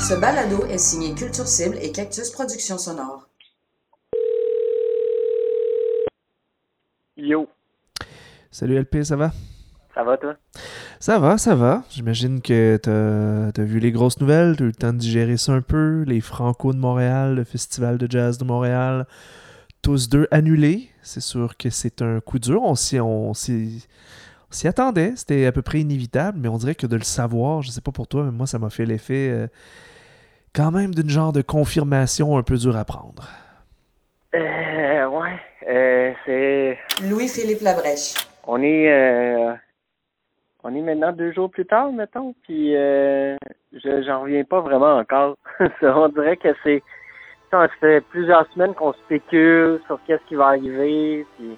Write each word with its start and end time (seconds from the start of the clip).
Ce 0.00 0.14
balado 0.20 0.64
est 0.66 0.78
signé 0.78 1.14
Culture 1.14 1.46
Cible 1.46 1.76
et 1.80 1.90
Cactus 1.92 2.30
Productions 2.30 2.78
Sonores. 2.78 3.28
Yo, 7.16 7.48
Salut 8.50 8.76
LP, 8.76 9.02
ça 9.04 9.16
va? 9.16 9.32
ça 9.94 10.04
va 10.04 10.16
toi? 10.18 10.36
Ça 11.00 11.18
va, 11.18 11.38
ça 11.38 11.54
va. 11.54 11.82
J'imagine 11.90 12.40
que 12.42 12.76
t'as 12.82 13.60
as 13.60 13.64
vu 13.64 13.80
les 13.80 13.92
grosses 13.92 14.20
nouvelles, 14.20 14.56
t'as 14.56 14.64
eu 14.64 14.68
le 14.68 14.74
temps 14.74 14.92
de 14.92 14.98
digérer 14.98 15.36
ça 15.36 15.52
un 15.52 15.62
peu. 15.62 16.02
Les 16.06 16.20
Franco 16.20 16.72
de 16.72 16.78
Montréal, 16.78 17.34
le 17.34 17.44
Festival 17.44 17.98
de 17.98 18.10
jazz 18.10 18.38
de 18.38 18.44
Montréal, 18.44 19.06
tous 19.82 20.08
deux 20.08 20.28
annulés. 20.30 20.88
C'est 21.02 21.20
sûr 21.20 21.56
que 21.56 21.70
c'est 21.70 22.02
un 22.02 22.20
coup 22.20 22.38
dur. 22.38 22.62
On 22.62 22.74
s'y 22.74 23.00
on 23.00 23.32
s'y- 23.34 23.86
on 24.50 24.54
s'y 24.54 24.68
attendait, 24.68 25.12
c'était 25.16 25.46
à 25.46 25.52
peu 25.52 25.62
près 25.62 25.80
inévitable, 25.80 26.38
mais 26.40 26.48
on 26.48 26.56
dirait 26.56 26.74
que 26.74 26.86
de 26.86 26.96
le 26.96 27.02
savoir, 27.02 27.62
je 27.62 27.70
sais 27.70 27.80
pas 27.80 27.92
pour 27.92 28.06
toi, 28.06 28.24
mais 28.24 28.30
moi 28.30 28.46
ça 28.46 28.58
m'a 28.58 28.70
fait 28.70 28.86
l'effet 28.86 29.28
euh, 29.30 29.46
quand 30.54 30.70
même 30.70 30.94
d'une 30.94 31.10
genre 31.10 31.32
de 31.32 31.42
confirmation 31.42 32.38
un 32.38 32.42
peu 32.42 32.56
dur 32.56 32.76
à 32.76 32.84
prendre. 32.84 33.28
Euh, 34.34 35.06
ouais, 35.06 35.38
euh, 35.68 36.12
c'est... 36.24 36.78
Louis-Philippe 37.08 37.62
Labrèche. 37.62 38.14
On 38.46 38.62
est... 38.62 38.90
Euh, 38.90 39.52
on 40.64 40.74
est 40.74 40.80
maintenant 40.80 41.12
deux 41.12 41.32
jours 41.32 41.50
plus 41.50 41.66
tard, 41.66 41.92
mettons, 41.92 42.34
puis 42.42 42.74
euh, 42.74 43.36
je 43.72 44.02
j'en 44.02 44.22
reviens 44.22 44.42
pas 44.44 44.60
vraiment 44.60 44.96
encore. 44.96 45.36
On 45.82 46.08
dirait 46.08 46.36
que 46.36 46.48
c'est... 46.64 46.82
Ça 47.52 47.68
fait 47.78 48.00
plusieurs 48.10 48.50
semaines 48.52 48.74
qu'on 48.74 48.92
spécule 48.94 49.80
sur 49.86 50.00
qu'est-ce 50.06 50.24
qui 50.26 50.34
va 50.34 50.46
arriver, 50.48 51.24
puis... 51.36 51.56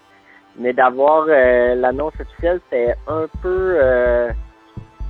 Mais 0.59 0.73
d'avoir 0.73 1.27
euh, 1.29 1.77
l'annonce 1.77 2.15
officielle, 2.21 2.61
c'est 2.71 2.97
un 3.07 3.27
peu... 3.43 3.77
Euh, 3.81 4.31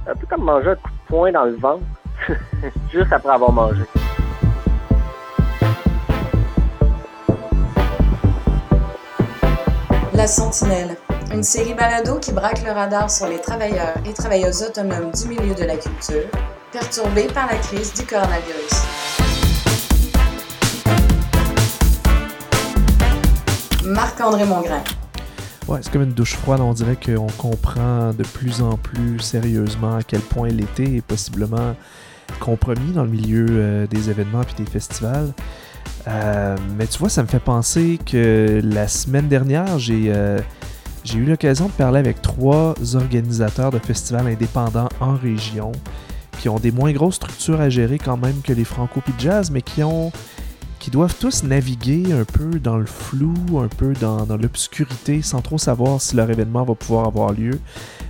un 0.07 0.15
peu 0.15 0.27
comme 0.27 0.45
manger 0.45 0.71
un 0.71 0.75
coup 0.77 0.91
de 0.91 1.09
poing 1.09 1.33
dans 1.33 1.45
le 1.45 1.57
ventre, 1.57 1.85
juste 2.93 3.13
après 3.13 3.33
avoir 3.33 3.53
mangé. 3.53 3.83
La 10.15 10.27
Sentinelle. 10.27 10.97
Une 11.33 11.43
série 11.43 11.75
balado 11.75 12.19
qui 12.19 12.33
braque 12.33 12.65
le 12.65 12.73
radar 12.73 13.11
sur 13.11 13.27
les 13.27 13.39
travailleurs 13.39 13.95
et 14.07 14.15
travailleuses 14.15 14.63
autonomes 14.63 15.11
du 15.13 15.29
milieu 15.29 15.55
de 15.55 15.65
la 15.65 15.77
culture, 15.77 16.25
perturbés 16.73 17.29
par 17.35 17.47
la 17.47 17.57
crise 17.57 17.93
du 17.93 18.07
coronavirus. 18.07 18.73
Marc-André 23.85 24.45
Mongrain. 24.47 24.83
Ouais, 25.69 25.81
c'est 25.83 25.93
comme 25.93 26.03
une 26.03 26.15
douche 26.15 26.35
froide. 26.35 26.61
On 26.63 26.73
dirait 26.73 26.97
qu'on 26.97 27.27
comprend 27.37 28.15
de 28.15 28.23
plus 28.23 28.63
en 28.63 28.79
plus 28.79 29.21
sérieusement 29.21 29.97
à 29.97 30.03
quel 30.03 30.21
point 30.21 30.49
l'été 30.49 30.97
est 30.97 31.03
possiblement 31.03 31.77
compromis 32.41 32.93
dans 32.93 33.05
le 33.05 33.11
milieu 33.11 33.47
euh, 33.51 33.87
des 33.87 34.09
événements 34.09 34.41
et 34.41 34.63
des 34.63 34.71
festivals. 34.71 35.35
Euh, 36.07 36.57
mais 36.79 36.87
tu 36.87 36.99
vois, 36.99 37.11
ça 37.11 37.23
me 37.23 37.29
fait 37.29 37.39
penser 37.39 37.99
que 38.07 38.63
la 38.65 38.89
semaine 38.89 39.29
dernière, 39.29 39.79
j'ai 39.79 40.05
euh, 40.09 40.39
j'ai 41.05 41.19
eu 41.19 41.27
l'occasion 41.27 41.67
de 41.67 41.73
parler 41.73 41.99
avec 41.99 42.23
trois 42.23 42.75
organisateurs 42.95 43.71
de 43.71 43.79
festivals 43.79 44.27
indépendants 44.27 44.89
en 45.01 45.17
région 45.17 45.73
qui 46.41 46.49
ont 46.49 46.59
des 46.59 46.71
moins 46.71 46.93
grosses 46.93 47.17
structures 47.17 47.61
à 47.61 47.69
gérer 47.69 47.99
quand 47.99 48.17
même 48.17 48.41
que 48.43 48.55
les 48.55 48.65
Franco 48.65 49.03
puis 49.03 49.15
Jazz, 49.19 49.51
mais 49.51 49.61
qui 49.61 49.83
ont 49.83 50.13
qui 50.79 50.91
doivent 50.91 51.17
tous 51.19 51.43
naviguer 51.43 52.13
un 52.13 52.25
peu 52.25 52.59
dans 52.59 52.77
le 52.77 52.87
flou, 52.87 53.35
un 53.59 53.69
peu 53.69 53.93
dans, 53.95 54.25
l'obscurité, 54.37 55.23
sans 55.23 55.41
trop 55.41 55.59
savoir 55.59 56.01
si 56.01 56.17
leur 56.17 56.31
événement 56.31 56.65
va 56.65 56.75
pouvoir 56.75 57.07
avoir 57.07 57.33
lieu. 57.33 57.59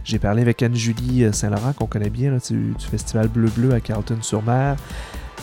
J'ai 0.04 0.18
parlé 0.18 0.42
avec 0.42 0.62
Anne-Julie 0.62 1.24
euh, 1.24 1.32
Saint-Laurent, 1.32 1.72
qu'on 1.72 1.86
connaît 1.86 2.10
bien, 2.10 2.36
du, 2.50 2.74
Festival 2.78 3.28
Bleu-Bleu 3.28 3.72
à 3.72 3.80
Carleton-sur-Mer, 3.80 4.76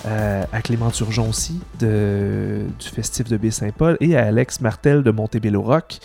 euh, 0.05 0.43
à 0.51 0.61
Clément 0.61 0.91
Turgeon 0.91 1.31
du 1.79 2.87
Festif 2.93 3.27
de 3.27 3.37
Baie-Saint-Paul, 3.37 3.97
et 4.01 4.15
à 4.15 4.25
Alex 4.27 4.61
Martel 4.61 5.01
de 5.01 5.11
Montebello 5.11 5.61
Rock, 5.61 5.97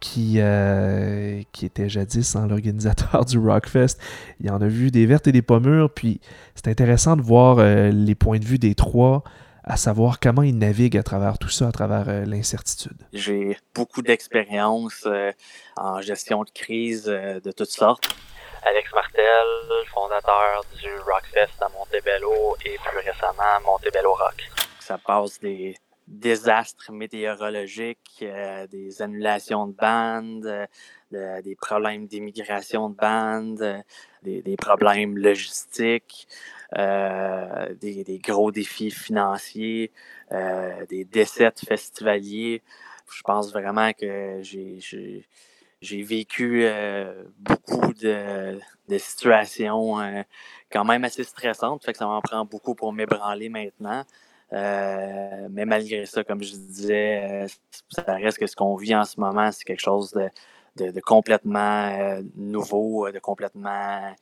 qui, 0.00 0.34
euh, 0.36 1.42
qui 1.52 1.66
était 1.66 1.88
jadis 1.88 2.36
hein, 2.36 2.46
l'organisateur 2.46 3.24
du 3.26 3.38
Rockfest. 3.38 3.96
Il 4.40 4.50
en 4.50 4.60
a 4.60 4.68
vu 4.68 4.90
des 4.90 5.06
vertes 5.06 5.26
et 5.28 5.32
des 5.32 5.42
pas 5.42 5.60
mûres, 5.60 5.90
puis 5.90 6.20
c'est 6.54 6.68
intéressant 6.68 7.16
de 7.16 7.22
voir 7.22 7.56
les 7.90 8.14
points 8.14 8.38
de 8.38 8.44
vue 8.44 8.58
des 8.58 8.74
trois 8.74 9.24
à 9.68 9.76
savoir 9.76 10.18
comment 10.18 10.42
ils 10.42 10.56
naviguent 10.56 10.96
à 10.96 11.02
travers 11.02 11.38
tout 11.38 11.50
ça, 11.50 11.68
à 11.68 11.72
travers 11.72 12.08
euh, 12.08 12.24
l'incertitude. 12.24 12.96
J'ai 13.12 13.56
beaucoup 13.74 14.02
d'expérience 14.02 15.02
euh, 15.06 15.30
en 15.76 16.00
gestion 16.00 16.42
de 16.44 16.50
crise 16.50 17.04
euh, 17.08 17.38
de 17.40 17.52
toutes 17.52 17.70
sortes. 17.70 18.08
Alex 18.64 18.92
Martel, 18.92 19.46
fondateur 19.92 20.64
du 20.82 20.88
Rockfest 21.06 21.62
à 21.62 21.68
Montebello 21.68 22.56
et 22.64 22.76
plus 22.84 22.98
récemment 22.98 23.60
Montebello 23.64 24.12
Rock. 24.14 24.48
Ça 24.80 24.98
passe 24.98 25.38
des 25.40 25.76
désastres 26.06 26.90
météorologiques, 26.90 28.20
euh, 28.22 28.66
des 28.66 29.02
annulations 29.02 29.66
de 29.66 29.74
bandes, 29.74 30.46
euh, 30.46 30.66
de- 31.12 31.42
des 31.42 31.54
problèmes 31.54 32.06
d'immigration 32.06 32.88
de 32.88 32.96
bandes, 32.96 33.60
euh, 33.60 33.78
des, 34.22 34.40
des 34.42 34.56
problèmes 34.56 35.18
logistiques, 35.18 36.26
euh, 36.76 37.74
des, 37.80 38.20
gros 38.22 38.52
défis 38.52 38.90
financiers, 38.90 39.90
euh, 40.32 40.84
des 40.86 41.04
décès 41.04 41.50
festivaliers. 41.66 42.62
Je 43.10 43.22
pense 43.22 43.50
vraiment 43.52 43.92
que 43.94 44.42
j'ai 44.42 46.02
vécu 46.02 46.64
euh, 46.64 47.24
beaucoup 47.38 47.94
de, 47.94 48.58
situations 48.98 49.96
quand 50.70 50.84
même 50.84 51.04
assez 51.04 51.24
stressantes, 51.24 51.84
fait 51.84 51.96
ça 51.96 52.04
m'en 52.06 52.20
prend 52.20 52.44
beaucoup 52.44 52.74
pour 52.74 52.92
m'ébranler 52.92 53.48
maintenant. 53.48 54.04
Mais 54.52 55.64
malgré 55.64 56.04
ça, 56.04 56.22
comme 56.22 56.42
je 56.42 56.52
disais, 56.52 57.46
ça 57.88 58.14
reste 58.14 58.38
que 58.38 58.46
ce 58.46 58.56
qu'on 58.56 58.76
vit 58.76 58.94
en 58.94 59.04
ce 59.04 59.18
moment, 59.18 59.50
c'est 59.52 59.64
quelque 59.64 59.80
chose 59.80 60.12
de, 60.76 61.00
complètement 61.00 62.18
nouveau, 62.36 63.10
de 63.10 63.18
complètement 63.20 64.14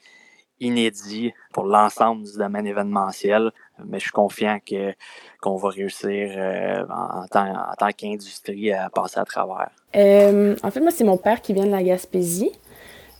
inédit 0.61 1.33
pour 1.53 1.65
l'ensemble 1.65 2.25
du 2.25 2.37
domaine 2.39 2.67
événementiel. 2.67 3.51
Mais 3.85 3.99
je 3.99 4.05
suis 4.05 4.13
confiant 4.13 4.59
que 4.59 4.95
qu'on 5.41 5.57
va 5.57 5.69
réussir 5.69 6.31
euh, 6.37 6.83
en, 6.91 7.27
tant, 7.29 7.47
en 7.47 7.75
tant 7.79 7.93
qu'industrie 7.93 8.73
à 8.73 8.89
passer 8.89 9.21
à 9.21 9.25
travers. 9.25 9.69
Euh, 9.95 10.57
en 10.63 10.71
fait, 10.71 10.81
moi, 10.81 10.91
c'est 10.91 11.05
mon 11.05 11.19
père 11.19 11.41
qui 11.43 11.53
vient 11.53 11.67
de 11.67 11.71
la 11.71 11.83
Gaspésie, 11.83 12.53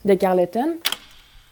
de 0.05 0.15
Carleton. 0.15 0.79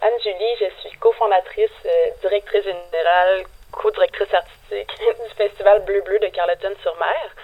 Anne-Julie, 0.00 0.54
je 0.60 0.88
suis 0.88 0.98
cofondatrice, 0.98 1.70
euh, 1.84 2.10
directrice 2.22 2.64
générale, 2.64 3.44
co-directrice 3.72 4.32
artistique 4.32 4.98
du 4.98 5.34
Festival 5.36 5.84
Bleu-Bleu 5.84 6.18
de 6.18 6.28
Carleton-sur-Mer. 6.28 7.34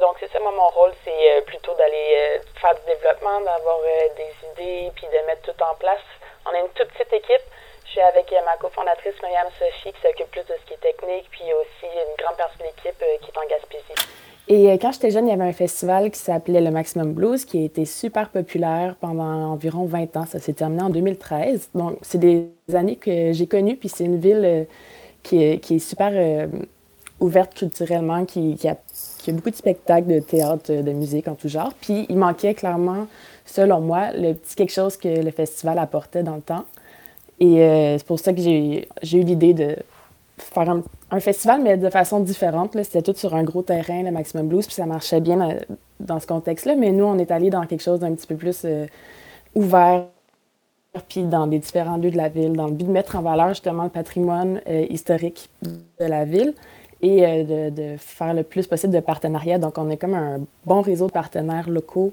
Donc, 0.00 0.16
c'est 0.20 0.30
ça, 0.30 0.38
moi, 0.38 0.52
mon 0.52 0.68
rôle, 0.68 0.92
c'est 1.04 1.10
euh, 1.10 1.40
plutôt 1.42 1.74
d'aller 1.74 2.14
euh, 2.14 2.38
faire 2.60 2.74
du 2.74 2.86
développement, 2.86 3.40
d'avoir 3.40 3.78
euh, 3.80 4.08
des 4.16 4.30
idées, 4.52 4.92
puis 4.94 5.06
de 5.06 5.26
mettre 5.26 5.42
tout 5.42 5.62
en 5.62 5.74
place. 5.74 6.02
On 6.46 6.54
est 6.54 6.60
une 6.60 6.68
toute 6.68 6.88
petite 6.92 7.12
équipe. 7.12 7.42
Je 7.88 7.92
suis 7.92 8.00
avec 8.02 8.30
euh, 8.32 8.36
ma 8.44 8.54
cofondatrice, 8.58 9.14
Myriam 9.22 9.46
Sophie, 9.58 9.94
qui 9.94 10.02
s'occupe 10.02 10.30
plus 10.30 10.42
de 10.42 10.54
ce 10.60 10.66
qui 10.66 10.74
est 10.74 10.92
technique, 10.92 11.24
puis 11.30 11.44
aussi 11.54 11.86
une 11.86 12.22
grande 12.22 12.36
partie 12.36 12.58
de 12.58 12.64
l'équipe 12.64 13.02
euh, 13.02 13.16
qui 13.22 13.30
est 13.30 13.38
en 13.38 13.48
Gaspésie. 13.48 14.08
Et 14.46 14.70
euh, 14.70 14.76
quand 14.78 14.92
j'étais 14.92 15.10
jeune, 15.10 15.26
il 15.26 15.30
y 15.30 15.32
avait 15.32 15.48
un 15.48 15.54
festival 15.54 16.10
qui 16.10 16.18
s'appelait 16.18 16.60
le 16.60 16.70
Maximum 16.70 17.14
Blues, 17.14 17.46
qui 17.46 17.62
a 17.62 17.64
été 17.64 17.86
super 17.86 18.28
populaire 18.28 18.94
pendant 19.00 19.52
environ 19.52 19.86
20 19.86 20.18
ans. 20.18 20.26
Ça 20.26 20.38
s'est 20.38 20.52
terminé 20.52 20.82
en 20.82 20.90
2013. 20.90 21.70
Donc, 21.74 21.96
c'est 22.02 22.18
des 22.18 22.50
années 22.74 22.96
que 22.96 23.32
j'ai 23.32 23.46
connues, 23.46 23.76
puis 23.76 23.88
c'est 23.88 24.04
une 24.04 24.20
ville 24.20 24.66
qui, 25.22 25.42
est, 25.42 25.78
super 25.78 26.12
ouverte 27.20 27.54
culturellement, 27.54 28.26
qui, 28.26 28.56
qui, 28.56 28.68
a, 28.68 28.76
qui 29.18 29.30
a 29.30 29.32
beaucoup 29.32 29.50
de 29.50 29.56
spectacles 29.56 30.08
de 30.08 30.20
théâtre, 30.20 30.72
de 30.72 30.92
musique 30.92 31.26
en 31.26 31.34
tout 31.34 31.48
genre. 31.48 31.72
Puis, 31.80 32.04
il 32.10 32.18
manquait 32.18 32.52
clairement, 32.52 33.06
selon 33.46 33.80
moi, 33.80 34.12
le 34.12 34.34
petit 34.34 34.56
quelque 34.56 34.72
chose 34.72 34.98
que 34.98 35.08
le 35.08 35.30
festival 35.30 35.78
apportait 35.78 36.22
dans 36.22 36.36
le 36.36 36.42
temps. 36.42 36.64
Et 37.40 37.62
euh, 37.62 37.98
c'est 37.98 38.06
pour 38.06 38.18
ça 38.18 38.32
que 38.32 38.40
j'ai 38.40 38.86
eu 39.02 39.22
l'idée 39.22 39.54
de 39.54 39.76
faire 40.38 40.70
un, 41.10 41.20
festival, 41.20 41.62
mais 41.62 41.76
de 41.76 41.90
façon 41.90 42.20
différente. 42.20 42.76
C'était 42.82 43.02
tout 43.02 43.16
sur 43.16 43.34
un 43.34 43.44
gros 43.44 43.62
terrain, 43.62 44.02
le 44.02 44.10
Maximum 44.10 44.48
Blues, 44.48 44.66
puis 44.66 44.74
ça 44.74 44.86
marchait 44.86 45.20
bien 45.20 45.40
euh, 45.40 45.54
dans 46.00 46.20
ce 46.20 46.26
contexte-là. 46.26 46.74
Mais 46.76 46.90
nous, 46.90 47.04
on 47.04 47.18
est 47.18 47.30
allé 47.30 47.50
dans 47.50 47.64
quelque 47.66 47.82
chose 47.82 48.00
d'un 48.00 48.12
petit 48.14 48.26
peu 48.26 48.36
plus 48.36 48.62
euh, 48.64 48.86
ouvert, 49.54 50.06
puis 51.08 51.22
dans 51.22 51.46
des 51.46 51.58
différents 51.58 51.96
lieux 51.96 52.10
de 52.10 52.16
la 52.16 52.28
ville, 52.28 52.54
dans 52.54 52.66
le 52.66 52.72
but 52.72 52.84
de 52.86 52.90
mettre 52.90 53.16
en 53.16 53.22
valeur 53.22 53.50
justement 53.50 53.84
le 53.84 53.90
patrimoine 53.90 54.60
historique 54.90 55.48
de 55.62 56.04
la 56.04 56.24
ville 56.24 56.54
et 57.02 57.44
de, 57.44 57.70
de 57.70 57.96
faire 57.98 58.34
le 58.34 58.42
plus 58.42 58.66
possible 58.66 58.92
de 58.92 58.98
partenariats. 58.98 59.58
Donc, 59.58 59.78
on 59.78 59.90
est 59.90 59.96
comme 59.96 60.14
un 60.14 60.40
bon 60.66 60.80
réseau 60.80 61.06
de 61.06 61.12
partenaires 61.12 61.70
locaux. 61.70 62.12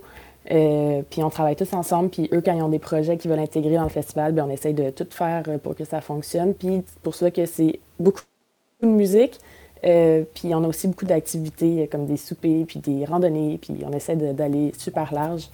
Euh, 0.52 1.02
puis 1.10 1.24
on 1.24 1.30
travaille 1.30 1.56
tous 1.56 1.74
ensemble. 1.74 2.10
Puis 2.10 2.30
eux, 2.34 2.42
quand 2.42 2.56
ils 2.56 2.62
ont 2.62 2.70
des 2.70 2.80
projets 2.80 3.18
qu'ils 3.18 3.32
veulent 3.32 3.40
intégrer 3.40 3.76
dans 3.76 3.84
le 3.84 3.90
festival, 3.90 4.32
bien, 4.34 4.46
on 4.46 4.50
essaye 4.50 4.74
de 4.74 4.90
tout 4.90 5.08
faire 5.10 5.44
pour 5.64 5.76
que 5.76 5.84
ça 5.86 6.02
fonctionne. 6.02 6.54
Puis 6.54 6.84
pour 7.04 7.16
ça 7.16 7.32
que 7.32 7.46
c'est 7.46 7.80
beaucoup 8.00 8.22
de 8.82 8.88
musique. 8.88 9.40
Euh, 9.84 10.24
puis 10.34 10.54
on 10.56 10.64
a 10.64 10.68
aussi 10.68 10.88
beaucoup 10.88 11.06
d'activités 11.06 11.84
euh, 11.84 11.88
comme 11.88 12.06
des 12.06 12.18
soupers, 12.18 12.66
puis 12.68 12.80
des 12.80 13.06
randonnées. 13.06 13.58
Puis 13.62 13.76
on 13.86 13.92
essaie 13.92 14.16
de- 14.16 14.34
d'aller 14.34 14.72
super 14.78 15.14
large. 15.14 15.50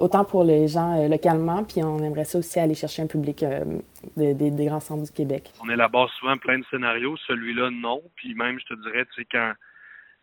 autant 0.00 0.24
pour 0.24 0.42
les 0.42 0.66
gens 0.66 1.06
localement, 1.08 1.62
puis 1.62 1.82
on 1.84 1.98
aimerait 2.02 2.24
ça 2.24 2.38
aussi 2.38 2.58
aller 2.58 2.74
chercher 2.74 3.02
un 3.02 3.06
public 3.06 3.44
des 4.16 4.64
grands 4.66 4.80
centres 4.80 5.04
du 5.04 5.12
Québec. 5.12 5.52
On 5.64 5.70
élabore 5.70 6.10
souvent 6.18 6.36
plein 6.38 6.58
de 6.58 6.64
scénarios, 6.70 7.16
celui-là 7.28 7.70
non, 7.70 8.02
puis 8.16 8.34
même 8.34 8.58
je 8.58 8.74
te 8.74 8.82
dirais, 8.82 9.04
tu 9.14 9.22
sais, 9.22 9.28
quand 9.30 9.52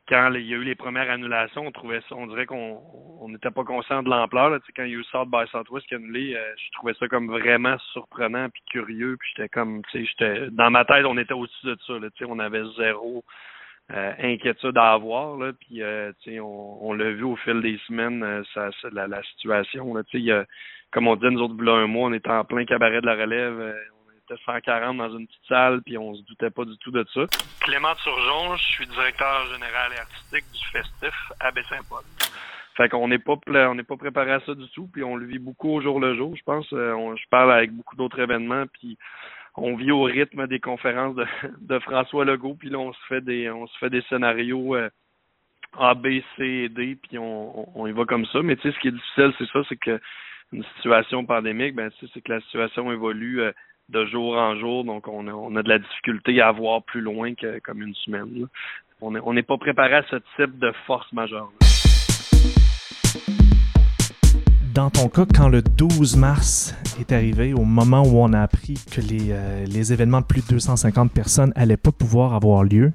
quand 0.08 0.34
il 0.34 0.48
y 0.48 0.54
a 0.54 0.58
eu 0.58 0.64
les 0.64 0.76
premières 0.76 1.10
annulations, 1.10 1.68
on 1.68 1.72
trouvait 1.72 2.02
ça, 2.08 2.16
on 2.16 2.28
dirait 2.28 2.46
qu'on 2.46 2.82
on 3.20 3.30
n'était 3.30 3.52
pas 3.52 3.64
conscient 3.64 4.04
de 4.04 4.10
l'ampleur. 4.10 4.50
Là. 4.50 4.60
Quand 4.76 4.84
il 4.84 4.92
y 4.92 4.96
a 4.96 5.00
eu 5.00 5.04
South 5.06 5.30
by 5.30 5.48
Southwest 5.52 5.86
qui 5.88 5.96
a 5.96 5.98
annulé, 5.98 6.36
euh, 6.36 6.54
je 6.58 6.72
trouvais 6.74 6.94
ça 6.94 7.08
comme 7.08 7.28
vraiment 7.28 7.78
surprenant 7.92 8.50
puis 8.50 8.62
curieux. 8.70 9.18
Puis 9.20 9.32
j'étais 9.36 9.50
comme, 9.50 9.82
tu 9.92 10.00
sais, 10.00 10.06
j'étais 10.06 10.50
dans 10.52 10.72
ma 10.72 10.86
tête, 10.86 11.06
on 11.06 11.18
était 11.18 11.34
au-dessus 11.34 11.66
de 11.66 11.78
ça. 11.86 11.94
Là, 11.94 12.10
tu 12.12 12.24
sais, 12.24 12.30
on 12.30 12.40
avait 12.40 12.64
zéro 12.78 13.24
euh, 13.92 14.14
inquiétude 14.20 14.78
à 14.78 14.94
avoir. 14.94 15.38
Là, 15.38 15.52
puis 15.54 15.82
euh, 15.82 16.12
tu 16.22 16.32
sais, 16.32 16.40
on, 16.40 16.88
on 16.88 16.94
l'a 16.94 17.12
vu 17.12 17.24
au 17.24 17.36
fil 17.36 17.62
des 17.62 17.78
semaines, 17.88 18.44
ça, 18.54 18.70
la, 18.92 19.08
la, 19.08 19.22
situation. 19.24 19.94
Là, 19.94 20.04
tu 20.04 20.26
sais, 20.26 20.46
comme 20.92 21.08
on 21.08 21.18
dit, 21.18 21.26
nous 21.30 21.42
autres, 21.42 21.68
un 21.68 21.88
mois, 21.88 22.10
on 22.10 22.14
était 22.14 22.30
en 22.30 22.46
plein 22.46 22.64
cabaret 22.64 23.02
de 23.02 23.06
la 23.06 23.16
relève 23.16 23.76
140 24.36 24.98
dans 24.98 25.18
une 25.18 25.28
petite 25.28 25.46
salle, 25.48 25.82
puis 25.84 25.98
on 25.98 26.16
se 26.16 26.22
doutait 26.24 26.50
pas 26.50 26.66
du 26.66 26.78
tout 26.78 26.92
de 26.92 27.06
ça. 27.14 27.22
Clément 27.62 27.96
Turgeon, 28.04 28.56
je 28.58 28.64
suis 28.64 28.88
directeur 28.88 29.46
général 29.54 29.94
et 29.94 30.00
artistique 30.00 30.46
du 30.52 30.68
Festif 30.72 31.32
à 31.40 31.52
Baie-Saint-Paul. 31.52 32.04
Fait 32.76 32.90
qu'on 32.90 33.08
n'est 33.08 33.20
pas 33.20 33.36
on 33.48 33.76
n'est 33.76 33.84
pas 33.84 33.98
préparé 33.98 34.34
à 34.34 34.40
ça 34.42 34.54
du 34.54 34.70
tout, 34.70 34.88
puis 34.88 35.04
on 35.04 35.16
le 35.16 35.26
vit 35.26 35.40
beaucoup 35.40 35.70
au 35.70 35.82
jour 35.82 36.00
le 36.00 36.16
jour. 36.16 36.36
Je 36.36 36.44
pense, 36.44 36.72
euh, 36.74 37.16
je 37.16 37.28
parle 37.30 37.52
avec 37.52 37.72
beaucoup 37.72 37.96
d'autres 37.96 38.20
événements, 38.20 38.66
puis 38.72 38.98
on 39.56 39.76
vit 39.76 39.92
au 39.92 40.04
rythme 40.04 40.46
des 40.46 40.60
conférences 40.60 41.16
de, 41.16 41.26
de, 41.62 41.80
François 41.80 42.24
Legault, 42.24 42.54
puis 42.54 42.70
là 42.70 42.78
on 42.78 42.94
se 42.94 43.00
fait 43.10 43.22
des 43.22 43.50
on 43.50 43.66
se 43.66 43.78
fait 43.80 43.90
des 43.90 44.04
scénarios 44.04 44.76
euh, 44.76 44.90
A, 45.80 45.96
B, 45.96 46.22
C 46.36 46.44
et 46.44 46.70
D, 46.70 46.98
puis 47.02 47.18
on, 47.18 47.80
on, 47.80 47.88
y 47.88 47.92
va 47.92 48.06
comme 48.06 48.28
ça. 48.28 48.44
Mais 48.44 48.56
tu 48.58 48.64
sais, 48.64 48.76
ce 48.76 48.80
qui 48.80 48.90
est 48.90 48.92
difficile, 48.92 49.34
c'est 49.40 49.50
ça, 49.50 49.60
c'est 49.68 49.78
que 49.78 50.00
une 50.54 50.64
situation 50.76 51.26
pandémique, 51.26 51.74
ben 51.74 51.90
tu 51.90 52.06
sais, 52.06 52.12
c'est 52.14 52.22
que 52.22 52.32
la 52.32 52.42
situation 52.42 52.92
évolue. 52.92 53.42
Euh, 53.42 53.52
de 53.90 54.06
jour 54.06 54.36
en 54.36 54.58
jour, 54.60 54.84
donc 54.84 55.08
on 55.08 55.28
a, 55.28 55.32
on 55.32 55.56
a 55.56 55.64
de 55.64 55.70
la 55.70 55.80
difficulté 55.80 56.42
à 56.42 56.52
voir 56.52 56.84
plus 56.84 57.02
loin 57.02 57.34
que 57.36 57.60
comme 57.60 57.82
une 57.82 57.96
semaine. 57.96 58.48
On 59.00 59.34
n'est 59.34 59.44
pas 59.44 59.58
préparé 59.58 59.96
à 59.96 60.04
ce 60.10 60.18
type 60.36 60.60
de 60.60 60.72
force 60.86 61.12
majeure. 61.14 61.52
Dans 64.74 64.90
ton 64.90 65.08
cas, 65.08 65.26
quand 65.26 65.48
le 65.48 65.62
12 65.62 66.18
mars 66.18 66.76
est 67.00 67.12
arrivé, 67.12 67.54
au 67.54 67.64
moment 67.64 68.04
où 68.04 68.18
on 68.18 68.34
a 68.34 68.42
appris 68.42 68.76
que 68.92 69.02
les, 69.02 69.32
euh, 69.32 69.66
les 69.66 69.94
événements 69.94 70.22
de 70.22 70.26
plus 70.26 70.46
de 70.46 70.54
250 70.54 71.12
personnes 71.12 71.54
n'allaient 71.56 71.78
pas 71.78 71.92
pouvoir 71.92 72.34
avoir 72.34 72.64
lieu, 72.64 72.92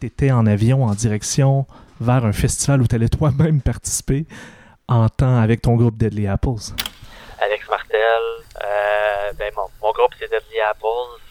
tu 0.00 0.06
étais 0.06 0.30
en 0.30 0.46
avion 0.46 0.84
en 0.84 0.94
direction 0.94 1.66
vers 2.00 2.24
un 2.24 2.32
festival 2.32 2.80
où 2.82 2.86
tu 2.86 2.94
allais 2.94 3.08
toi-même 3.08 3.60
participer 3.64 4.26
en 4.88 5.08
temps 5.08 5.36
avec 5.36 5.62
ton 5.62 5.76
groupe 5.76 5.96
Deadly 5.98 6.26
Apples. 6.26 6.72
Euh, 9.26 9.32
ben 9.38 9.52
mon, 9.56 9.92
groupe 9.92 10.12
c'est 10.18 10.30
Deadly 10.30 10.60
Apples. 10.60 10.86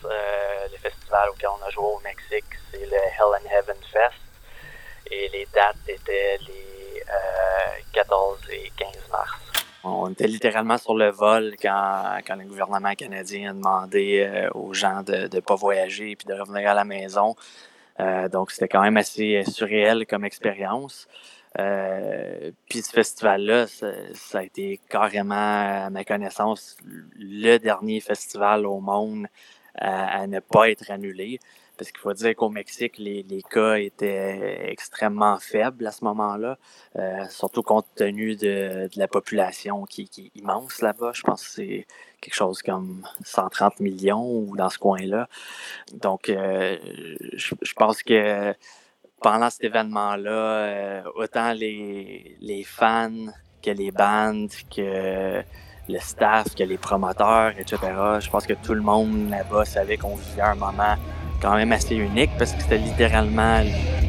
Euh, 0.06 0.68
le 0.72 0.78
festival 0.78 1.30
auquel 1.30 1.50
on 1.50 1.66
a 1.66 1.70
joué 1.70 1.86
au 1.86 2.00
Mexique, 2.04 2.46
c'est 2.72 2.86
le 2.86 2.96
Hell 2.96 3.34
and 3.34 3.50
Heaven 3.50 3.78
Fest. 3.92 4.22
Et 5.12 5.30
les 5.30 5.48
dates 5.54 5.78
étaient 5.88 6.38
les 6.48 7.02
euh, 7.02 7.82
14 7.94 8.40
et 8.52 8.72
15 8.78 8.90
mars. 9.12 9.32
On 9.84 10.10
était 10.10 10.28
littéralement 10.28 10.78
sur 10.78 10.96
le 10.96 11.12
vol 11.12 11.56
quand, 11.62 12.18
quand 12.26 12.36
le 12.36 12.46
gouvernement 12.46 12.96
canadien 12.96 13.52
a 13.52 13.54
demandé 13.54 14.28
euh, 14.28 14.50
aux 14.56 14.74
gens 14.74 15.04
de 15.04 15.30
ne 15.32 15.40
pas 15.40 15.56
voyager 15.56 16.12
et 16.12 16.18
de 16.26 16.34
revenir 16.34 16.72
à 16.72 16.74
la 16.74 16.86
maison. 16.86 17.36
Euh, 18.00 18.28
donc, 18.28 18.52
c'était 18.52 18.68
quand 18.68 18.82
même 18.82 18.98
assez 18.98 19.44
surréel 19.48 20.06
comme 20.08 20.26
expérience. 20.26 21.08
Euh, 21.60 22.52
puis 22.70 22.82
ce 22.82 22.92
festival-là, 22.92 23.68
ça, 23.68 24.40
a 24.40 24.44
été 24.44 24.80
carrément, 24.90 25.36
à 25.86 25.90
ma 25.90 26.04
connaissance, 26.04 26.78
le 26.86 27.58
dernier 27.58 28.00
festival 28.00 28.66
au 28.66 28.80
monde 28.80 29.28
à, 29.78 30.26
ne 30.28 30.40
pas 30.40 30.70
être 30.70 30.90
annulé. 30.92 31.40
Parce 31.78 31.92
qu'il 31.92 32.00
faut 32.00 32.14
dire 32.14 32.34
qu'au 32.38 32.48
Mexique, 32.48 32.98
les, 32.98 33.22
les, 33.24 33.42
cas 33.42 33.76
étaient 33.76 34.72
extrêmement 34.72 35.38
faibles 35.40 35.86
à 35.86 35.92
ce 35.92 36.06
moment-là, 36.06 36.58
euh, 36.96 37.26
surtout 37.30 37.64
compte 37.64 37.86
tenu 37.96 38.38
de, 38.38 38.88
de 38.88 38.98
la 38.98 39.10
population 39.10 39.84
qui, 39.84 40.08
qui 40.08 40.28
est 40.28 40.40
immense 40.40 40.82
là-bas. 40.82 41.12
Je 41.14 41.24
pense 41.24 41.44
que 41.44 41.50
c'est 41.52 41.88
quelque 42.22 42.34
chose 42.34 42.62
comme 42.62 43.06
130 43.26 43.82
millions 43.82 44.26
ou 44.26 44.56
dans 44.56 44.70
ce 44.70 44.78
coin-là. 44.78 45.28
Donc, 45.92 46.30
euh, 46.30 46.78
je, 47.34 47.56
je 47.62 47.74
pense 47.74 48.04
que 48.04 48.56
pendant 49.22 49.50
cet 49.50 49.64
événement-là, 49.66 50.32
euh, 50.32 51.02
autant 51.16 51.54
les, 51.54 52.38
les 52.42 52.64
fans 52.64 53.28
que 53.64 53.72
les 53.72 53.92
bandes, 53.92 54.52
que 54.76 55.42
le 55.88 56.00
staff, 56.00 56.56
que 56.56 56.64
les 56.64 56.78
promoteurs, 56.78 57.52
etc. 57.58 57.78
Je 58.20 58.30
pense 58.30 58.46
que 58.46 58.54
tout 58.54 58.74
le 58.74 58.82
monde 58.82 59.30
là-bas 59.30 59.66
savait 59.66 59.98
qu'on 59.98 60.16
vivait 60.16 60.42
un 60.42 60.56
moment 60.56 60.96
quand 61.42 61.56
même 61.56 61.72
assez 61.72 61.96
unique 61.96 62.32
parce 62.38 62.54
que 62.54 62.62
c'était 62.62 62.78
littéralement 62.78 63.62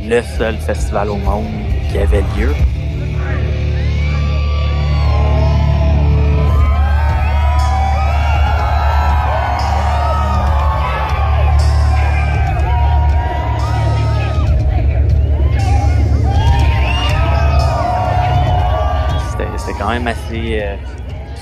le 0.05 0.23
seul 0.23 0.57
festival 0.57 1.11
au 1.11 1.17
monde 1.17 1.47
qui 1.91 1.99
avait 1.99 2.23
lieu. 2.39 2.53
Même 19.99 20.09
assez 20.09 20.61
euh, 20.61 20.77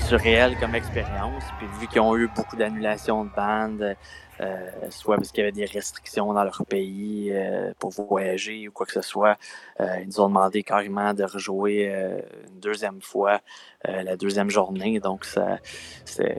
surréel 0.07 0.55
comme 0.57 0.75
expérience. 0.75 1.43
Puis 1.57 1.67
vu 1.77 1.87
qu'ils 1.87 1.99
ont 1.99 2.15
eu 2.15 2.29
beaucoup 2.33 2.55
d'annulations 2.55 3.25
de 3.25 3.29
bandes, 3.35 3.97
euh, 4.39 4.69
soit 4.91 5.17
parce 5.17 5.31
qu'il 5.31 5.41
y 5.41 5.43
avait 5.43 5.51
des 5.51 5.65
restrictions 5.65 6.31
dans 6.31 6.43
leur 6.45 6.63
pays 6.65 7.31
euh, 7.33 7.73
pour 7.79 7.91
voyager 7.91 8.69
ou 8.69 8.71
quoi 8.71 8.85
que 8.85 8.93
ce 8.93 9.01
soit, 9.01 9.35
ils 9.79 10.07
nous 10.07 10.21
ont 10.21 10.29
demandé 10.29 10.63
carrément 10.63 11.13
de 11.13 11.25
rejouer 11.25 11.87
une 11.87 12.59
deuxième 12.61 13.01
fois 13.01 13.41
la 13.83 14.15
deuxième 14.15 14.49
journée. 14.49 15.01
Donc 15.01 15.25
ça, 15.25 15.57
c'est 16.05 16.37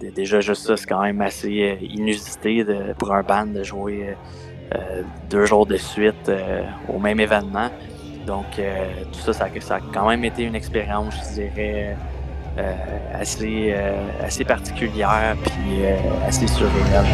déjà 0.00 0.40
juste 0.40 0.66
ça, 0.66 0.76
c'est 0.78 0.86
quand 0.86 1.02
même 1.02 1.20
assez 1.20 1.78
inusité 1.82 2.64
pour 2.98 3.12
un 3.12 3.22
band 3.22 3.46
de 3.46 3.62
jouer 3.62 4.16
deux 5.28 5.44
jours 5.44 5.66
de 5.66 5.76
suite 5.76 6.30
au 6.88 6.98
même 6.98 7.20
événement. 7.20 7.70
Donc, 8.26 8.58
euh, 8.58 9.04
tout 9.12 9.20
ça, 9.20 9.32
ça, 9.32 9.44
a 9.46 9.80
quand 9.92 10.08
même 10.08 10.24
été 10.24 10.44
une 10.44 10.54
expérience, 10.54 11.14
je 11.16 11.42
dirais, 11.42 11.96
euh, 12.58 12.72
assez, 13.14 13.72
euh, 13.74 14.24
assez 14.24 14.44
particulière, 14.44 15.36
puis 15.44 15.84
assez 16.26 16.46
surréelle. 16.46 17.06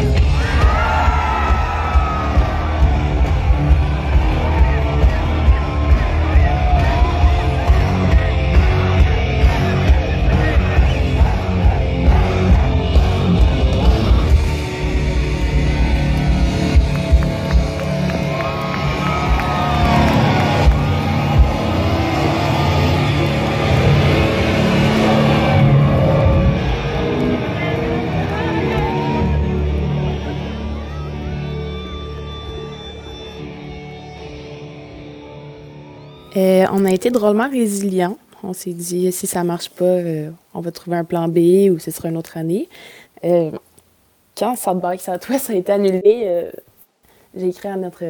Été 36.99 37.11
drôlement 37.11 37.49
résilients. 37.49 38.17
On 38.43 38.51
s'est 38.51 38.73
dit, 38.73 39.09
si 39.13 39.25
ça 39.25 39.45
marche 39.45 39.69
pas, 39.69 39.85
euh, 39.85 40.29
on 40.53 40.59
va 40.59 40.71
trouver 40.71 40.97
un 40.97 41.05
plan 41.05 41.29
B 41.29 41.71
ou 41.71 41.79
ce 41.79 41.91
sera 41.91 42.09
une 42.09 42.17
autre 42.17 42.35
année. 42.35 42.67
Euh, 43.23 43.51
quand 44.37 44.57
South 44.57 44.81
by 44.81 44.99
Southwest 44.99 45.49
a 45.49 45.55
été 45.55 45.71
annulé, 45.71 46.01
euh, 46.05 46.51
j'ai 47.37 47.47
écrit 47.47 47.69
à 47.69 47.77
notre 47.77 48.03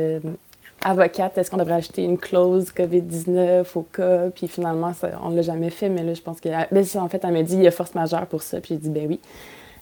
avocate, 0.82 1.38
est-ce 1.38 1.52
qu'on 1.52 1.58
devrait 1.58 1.76
acheter 1.76 2.04
une 2.04 2.18
clause 2.18 2.72
COVID-19 2.76 3.66
au 3.76 3.84
cas? 3.84 4.30
Puis 4.32 4.48
finalement, 4.48 4.92
on 5.22 5.30
ne 5.30 5.36
l'a 5.36 5.44
jamais 5.44 5.70
fait, 5.70 5.90
mais 5.90 6.02
là, 6.02 6.16
je 6.16 6.22
pense 6.22 6.42
que... 6.42 6.50
Ben, 6.50 6.86
en 6.96 7.10
fait, 7.10 7.24
elle 7.24 7.34
m'a 7.34 7.44
dit, 7.44 7.58
il 7.58 7.64
y 7.64 7.68
a 7.68 7.72
force 7.72 7.94
majeure 7.94 8.26
pour 8.26 8.42
ça. 8.42 8.60
Puis 8.60 8.70
j'ai 8.70 8.78
dit, 8.78 8.90
ben 8.90 9.06
oui. 9.08 9.20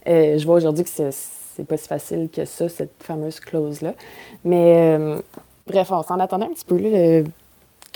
je 0.05 0.45
vois 0.45 0.55
aujourd'hui 0.55 0.83
que 0.83 0.89
c'est 0.89 1.63
pas 1.65 1.77
si 1.77 1.87
facile 1.87 2.27
que 2.29 2.43
ça, 2.43 2.67
cette 2.67 3.01
fameuse 3.01 3.39
clause-là. 3.39 3.93
Mais 4.43 4.97
bref, 5.65 5.91
on 5.91 6.03
s'en 6.03 6.19
attendait 6.19 6.45
un 6.45 6.49
petit 6.49 6.65
peu. 6.65 6.77
Là, 6.77 7.23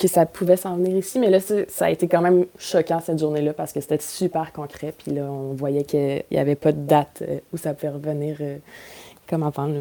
que 0.01 0.07
ça 0.07 0.25
pouvait 0.25 0.57
s'en 0.57 0.77
venir 0.77 0.97
ici. 0.97 1.19
Mais 1.19 1.29
là, 1.29 1.39
ça 1.39 1.85
a 1.85 1.89
été 1.91 2.07
quand 2.07 2.21
même 2.21 2.45
choquant 2.57 2.99
cette 2.99 3.19
journée-là 3.19 3.53
parce 3.53 3.71
que 3.71 3.79
c'était 3.81 3.99
super 4.01 4.51
concret. 4.51 4.93
Puis 4.97 5.11
là, 5.13 5.23
on 5.23 5.53
voyait 5.53 5.83
qu'il 5.83 6.23
n'y 6.31 6.39
avait 6.39 6.55
pas 6.55 6.71
de 6.71 6.79
date 6.79 7.21
euh, 7.21 7.39
où 7.53 7.57
ça 7.57 7.75
pouvait 7.75 7.91
revenir 7.91 8.37
euh, 8.41 8.57
comme 9.29 9.43
avant. 9.43 9.71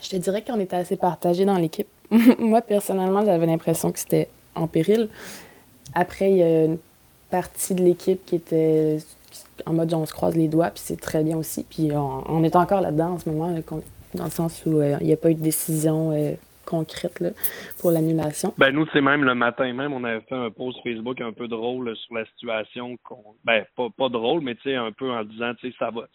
Je 0.00 0.08
te 0.08 0.16
dirais 0.16 0.42
qu'on 0.42 0.60
était 0.60 0.76
assez 0.76 0.96
partagés 0.96 1.44
dans 1.44 1.56
l'équipe. 1.56 1.88
Moi, 2.38 2.62
personnellement, 2.62 3.24
j'avais 3.24 3.46
l'impression 3.46 3.90
que 3.90 3.98
c'était 3.98 4.28
en 4.54 4.68
péril. 4.68 5.08
Après, 5.92 6.30
il 6.30 6.36
y 6.36 6.42
a 6.44 6.68
partie 7.30 7.74
de 7.74 7.82
l'équipe 7.82 8.24
qui 8.24 8.36
était 8.36 8.98
en 9.66 9.72
mode 9.72 9.92
on 9.92 10.06
se 10.06 10.12
croise 10.12 10.36
les 10.36 10.48
doigts, 10.48 10.70
puis 10.70 10.82
c'est 10.84 11.00
très 11.00 11.24
bien 11.24 11.36
aussi. 11.36 11.64
Puis 11.64 11.90
on, 11.92 12.42
est 12.44 12.56
encore 12.56 12.80
là-dedans 12.80 13.12
en 13.12 13.18
ce 13.18 13.28
moment, 13.28 13.54
dans 14.14 14.24
le 14.24 14.30
sens 14.30 14.62
où 14.66 14.80
il 14.82 15.06
n'y 15.06 15.12
a 15.12 15.16
pas 15.16 15.30
eu 15.30 15.34
de 15.34 15.42
décision 15.42 16.12
concrète 16.70 17.22
pour 17.80 17.90
l'annulation? 17.90 18.54
Ben 18.56 18.70
nous, 18.70 18.86
c'est 18.92 19.00
même 19.00 19.24
le 19.24 19.34
matin 19.34 19.72
même, 19.72 19.92
on 19.92 20.04
avait 20.04 20.20
fait 20.22 20.34
un 20.34 20.50
post 20.50 20.78
Facebook 20.82 21.20
un 21.20 21.32
peu 21.32 21.48
drôle 21.48 21.94
sur 21.96 22.14
la 22.14 22.24
situation. 22.26 22.96
Ben, 23.44 23.64
pas, 23.76 24.08
drôle, 24.08 24.42
mais 24.42 24.54
tu 24.56 24.62
sais, 24.62 24.74
un 24.76 24.92
peu 24.92 25.10
en 25.10 25.24
disant, 25.24 25.54
tu 25.54 25.70
sais, 25.70 25.76
ça 25.78 25.90
va, 25.90 26.06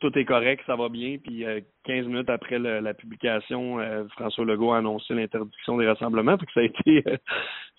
tout 0.00 0.16
est 0.16 0.24
correct, 0.24 0.62
ça 0.66 0.76
va 0.76 0.88
bien. 0.88 1.18
Puis 1.18 1.44
15 1.84 2.04
euh, 2.04 2.08
minutes 2.08 2.30
après 2.30 2.58
la 2.58 2.94
publication, 2.94 3.80
euh, 3.80 4.04
François 4.16 4.44
Legault 4.44 4.72
a 4.72 4.78
annoncé 4.78 5.14
l'interdiction 5.14 5.76
des 5.76 5.88
rassemblements. 5.88 6.36
ça 6.54 6.60
a 6.60 6.62
été 6.62 7.04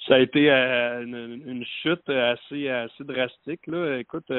ça 0.08 0.16
a 0.16 0.20
été 0.20 0.52
euh, 0.52 1.04
une, 1.04 1.66
chute 1.82 2.10
assez 2.10 2.70
assez 2.70 3.04
drastique. 3.04 3.66
Là. 3.68 4.00
Écoute, 4.00 4.32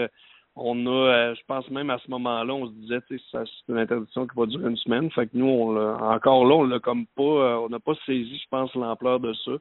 on 0.57 0.87
a, 0.87 1.35
je 1.35 1.41
pense 1.47 1.71
même 1.71 1.91
à 1.91 1.99
ce 1.99 2.11
moment-là, 2.11 2.53
on 2.53 2.67
se 2.67 2.73
disait, 2.73 2.99
c'est 3.09 3.39
une 3.69 3.79
interdiction 3.79 4.27
qui 4.27 4.37
va 4.37 4.47
durer 4.47 4.69
une 4.69 4.77
semaine. 4.77 5.11
Fait 5.11 5.27
que 5.27 5.37
nous, 5.37 5.47
on 5.47 5.77
encore 5.77 6.45
là, 6.45 6.55
on 6.57 6.65
l'a 6.65 6.81
comme 6.81 7.07
pas, 7.17 7.61
on 7.61 7.69
n'a 7.69 7.79
pas 7.79 7.95
saisi, 8.07 8.39
je 8.39 8.49
pense, 8.51 8.75
l'ampleur 8.75 9.21
de 9.21 9.33
ça. 9.33 9.53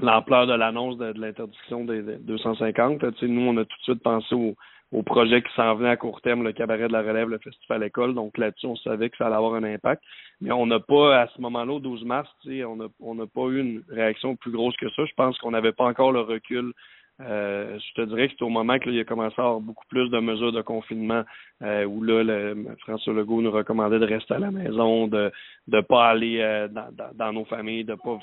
l'ampleur 0.00 0.46
de 0.46 0.54
l'annonce 0.54 0.98
de, 0.98 1.12
l'interdiction 1.18 1.84
des, 1.84 2.02
des 2.02 2.16
250. 2.16 3.02
nous, 3.22 3.40
on 3.40 3.56
a 3.56 3.64
tout 3.64 3.76
de 3.78 3.82
suite 3.82 4.02
pensé 4.02 4.34
au, 4.34 5.02
projet 5.04 5.40
qui 5.42 5.52
s'en 5.54 5.74
venait 5.74 5.88
à 5.88 5.96
court 5.96 6.20
terme, 6.20 6.42
le 6.42 6.52
cabaret 6.52 6.86
de 6.86 6.92
la 6.92 7.00
relève, 7.00 7.30
le 7.30 7.38
festival 7.38 7.82
école. 7.82 8.14
Donc 8.14 8.36
là-dessus, 8.36 8.66
on 8.66 8.76
savait 8.76 9.08
que 9.08 9.16
ça 9.16 9.26
allait 9.26 9.36
avoir 9.36 9.54
un 9.54 9.64
impact. 9.64 10.02
Mais 10.42 10.52
on 10.52 10.66
n'a 10.66 10.80
pas, 10.80 11.22
à 11.22 11.28
ce 11.28 11.40
moment-là, 11.40 11.72
au 11.72 11.80
12 11.80 12.04
mars, 12.04 12.28
on 12.46 12.76
n'a 12.76 12.88
on 13.00 13.14
n'a 13.14 13.26
pas 13.26 13.46
eu 13.46 13.60
une 13.60 13.82
réaction 13.88 14.36
plus 14.36 14.50
grosse 14.50 14.76
que 14.76 14.90
ça. 14.90 15.06
Je 15.06 15.14
pense 15.16 15.38
qu'on 15.38 15.52
n'avait 15.52 15.72
pas 15.72 15.84
encore 15.84 16.12
le 16.12 16.20
recul. 16.20 16.74
Euh, 17.22 17.78
je 17.78 17.94
te 17.94 18.06
dirais 18.08 18.28
que 18.28 18.34
c'est 18.38 18.44
au 18.44 18.48
moment 18.48 18.78
qu'il 18.78 18.98
a 18.98 19.04
commencé 19.04 19.34
à 19.38 19.42
avoir 19.42 19.60
beaucoup 19.60 19.84
plus 19.88 20.08
de 20.10 20.18
mesures 20.18 20.52
de 20.52 20.62
confinement, 20.62 21.22
euh, 21.62 21.84
où 21.84 22.02
là, 22.02 22.22
le, 22.22 22.66
François 22.80 23.12
Legault 23.12 23.42
nous 23.42 23.50
recommandait 23.50 23.98
de 23.98 24.06
rester 24.06 24.34
à 24.34 24.38
la 24.38 24.50
maison, 24.50 25.06
de 25.06 25.30
ne 25.68 25.80
pas 25.80 26.08
aller 26.08 26.38
euh, 26.40 26.68
dans, 26.68 26.88
dans, 27.14 27.32
nos 27.32 27.44
familles, 27.44 27.84
de 27.84 27.94
pas 27.94 28.18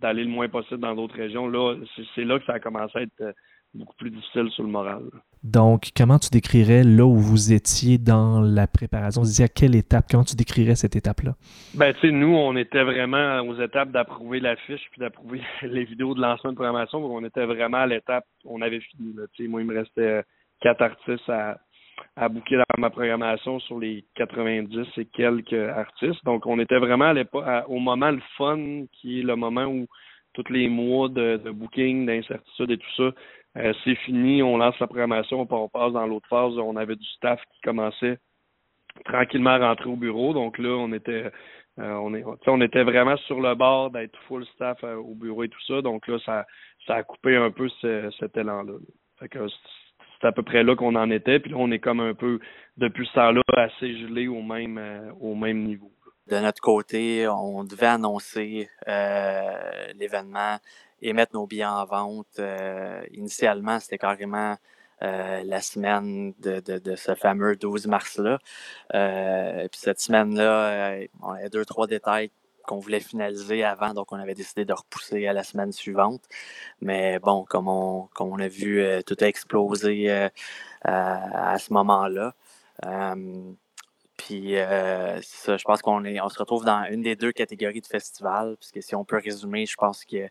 d'aller 0.00 0.24
le 0.24 0.30
moins 0.30 0.48
possible 0.48 0.80
dans 0.80 0.94
d'autres 0.94 1.16
régions. 1.16 1.48
Là, 1.48 1.76
c'est 2.14 2.24
là 2.24 2.38
que 2.38 2.44
ça 2.44 2.54
a 2.54 2.60
commencé 2.60 2.98
à 2.98 3.02
être 3.02 3.34
beaucoup 3.74 3.94
plus 3.96 4.10
difficile 4.10 4.48
sur 4.50 4.64
le 4.64 4.70
moral. 4.70 5.02
Donc, 5.42 5.90
comment 5.96 6.18
tu 6.18 6.28
décrirais 6.30 6.84
là 6.84 7.04
où 7.06 7.16
vous 7.16 7.52
étiez 7.52 7.98
dans 7.98 8.40
la 8.40 8.66
préparation? 8.66 9.22
Vous 9.22 9.42
à 9.42 9.48
quelle 9.48 9.74
étape? 9.74 10.06
Comment 10.10 10.24
tu 10.24 10.36
décrirais 10.36 10.74
cette 10.74 10.96
étape-là? 10.96 11.34
Ben, 11.74 11.94
tu 11.94 12.00
sais, 12.00 12.10
nous, 12.10 12.34
on 12.34 12.56
était 12.56 12.82
vraiment 12.82 13.40
aux 13.40 13.58
étapes 13.60 13.90
d'approuver 13.90 14.40
l'affiche 14.40 14.82
puis 14.90 15.00
d'approuver 15.00 15.40
les 15.62 15.84
vidéos 15.84 16.14
de 16.14 16.20
lancement 16.20 16.50
de 16.50 16.56
programmation. 16.56 16.98
On 16.98 17.24
était 17.24 17.46
vraiment 17.46 17.78
à 17.78 17.86
l'étape, 17.86 18.24
on 18.44 18.60
avait 18.60 18.80
fini. 18.80 19.14
Tu 19.34 19.44
sais, 19.44 19.48
moi, 19.48 19.62
il 19.62 19.66
me 19.66 19.78
restait 19.78 20.22
quatre 20.60 20.82
artistes 20.82 21.28
à, 21.30 21.58
à 22.16 22.28
booker 22.28 22.56
dans 22.56 22.80
ma 22.80 22.90
programmation 22.90 23.60
sur 23.60 23.78
les 23.78 24.04
90 24.16 24.86
et 24.98 25.04
quelques 25.06 25.52
artistes. 25.54 26.22
Donc, 26.24 26.44
on 26.44 26.58
était 26.58 26.78
vraiment 26.78 27.14
à 27.46 27.68
au 27.68 27.78
moment 27.78 28.10
le 28.10 28.22
fun, 28.36 28.84
qui 28.92 29.20
est 29.20 29.22
le 29.22 29.36
moment 29.36 29.64
où 29.64 29.86
tous 30.32 30.52
les 30.52 30.68
mois 30.68 31.08
de, 31.08 31.40
de 31.42 31.50
booking, 31.50 32.06
d'incertitude 32.06 32.70
et 32.70 32.78
tout 32.78 32.94
ça, 32.96 33.10
euh, 33.56 33.72
c'est 33.84 33.96
fini, 33.96 34.42
on 34.42 34.58
lance 34.58 34.78
la 34.78 34.86
programmation, 34.86 35.40
on 35.40 35.68
passe 35.68 35.92
dans 35.92 36.06
l'autre 36.06 36.28
phase. 36.28 36.56
On 36.58 36.76
avait 36.76 36.96
du 36.96 37.06
staff 37.08 37.40
qui 37.52 37.60
commençait 37.62 38.18
tranquillement 39.04 39.50
à 39.50 39.68
rentrer 39.68 39.88
au 39.88 39.96
bureau. 39.96 40.32
Donc 40.32 40.58
là, 40.58 40.70
on 40.70 40.92
était 40.92 41.30
euh, 41.78 41.92
on, 41.94 42.14
est, 42.14 42.24
on 42.46 42.60
était 42.60 42.84
vraiment 42.84 43.16
sur 43.18 43.40
le 43.40 43.54
bord 43.54 43.90
d'être 43.90 44.18
full 44.28 44.44
staff 44.54 44.78
euh, 44.84 44.96
au 44.96 45.14
bureau 45.14 45.44
et 45.44 45.48
tout 45.48 45.62
ça. 45.66 45.82
Donc 45.82 46.06
là, 46.06 46.18
ça, 46.24 46.46
a 46.94 47.02
coupé 47.02 47.36
un 47.36 47.50
peu 47.50 47.68
cet 47.80 48.36
élan-là. 48.36 48.74
c'est 49.20 50.26
à 50.26 50.32
peu 50.32 50.42
près 50.42 50.62
là 50.62 50.76
qu'on 50.76 50.94
en 50.94 51.10
était. 51.10 51.40
Puis 51.40 51.50
là, 51.50 51.56
on 51.58 51.70
est 51.72 51.78
comme 51.80 52.00
un 52.00 52.14
peu, 52.14 52.38
depuis 52.76 53.06
ce 53.06 53.14
temps-là, 53.14 53.42
assez 53.56 53.96
gelé 53.98 54.28
au 54.28 54.42
même, 54.42 55.12
au 55.20 55.34
même 55.34 55.64
niveau. 55.64 55.90
De 56.28 56.38
notre 56.38 56.60
côté, 56.60 57.26
on 57.28 57.64
devait 57.64 57.86
annoncer 57.86 58.68
l'événement 58.86 60.58
et 61.02 61.12
mettre 61.12 61.34
nos 61.34 61.46
billets 61.46 61.64
en 61.64 61.84
vente. 61.84 62.38
Euh, 62.38 63.02
initialement, 63.12 63.80
c'était 63.80 63.98
carrément 63.98 64.56
euh, 65.02 65.42
la 65.44 65.60
semaine 65.60 66.34
de, 66.40 66.60
de, 66.60 66.96
ce 66.96 67.14
fameux 67.14 67.56
12 67.56 67.86
mars-là. 67.86 68.38
Euh, 68.94 69.68
puis 69.68 69.80
cette 69.80 70.00
semaine-là, 70.00 70.98
on 71.22 71.30
avait 71.30 71.50
deux, 71.50 71.64
trois 71.64 71.86
détails 71.86 72.30
qu'on 72.66 72.78
voulait 72.78 73.00
finaliser 73.00 73.64
avant, 73.64 73.94
donc 73.94 74.12
on 74.12 74.16
avait 74.16 74.34
décidé 74.34 74.64
de 74.64 74.72
repousser 74.72 75.26
à 75.26 75.32
la 75.32 75.42
semaine 75.42 75.72
suivante. 75.72 76.22
Mais 76.80 77.18
bon, 77.18 77.44
comme 77.44 77.68
on, 77.68 78.08
comme 78.14 78.28
on 78.28 78.38
a 78.38 78.48
vu, 78.48 78.84
tout 79.06 79.16
a 79.20 79.26
explosé 79.26 80.28
à 80.82 81.58
ce 81.58 81.72
moment-là. 81.72 82.34
Puis 84.18 84.52
je 84.52 85.62
pense 85.64 85.80
qu'on 85.80 86.04
on 86.04 86.28
se 86.28 86.38
retrouve 86.38 86.66
dans 86.66 86.84
une 86.90 87.00
des 87.02 87.16
deux 87.16 87.32
catégories 87.32 87.80
de 87.80 87.86
festival, 87.86 88.56
puisque 88.58 88.82
si 88.82 88.94
on 88.94 89.04
peut 89.06 89.18
résumer, 89.24 89.64
je 89.64 89.76
pense 89.76 90.04
que 90.04 90.28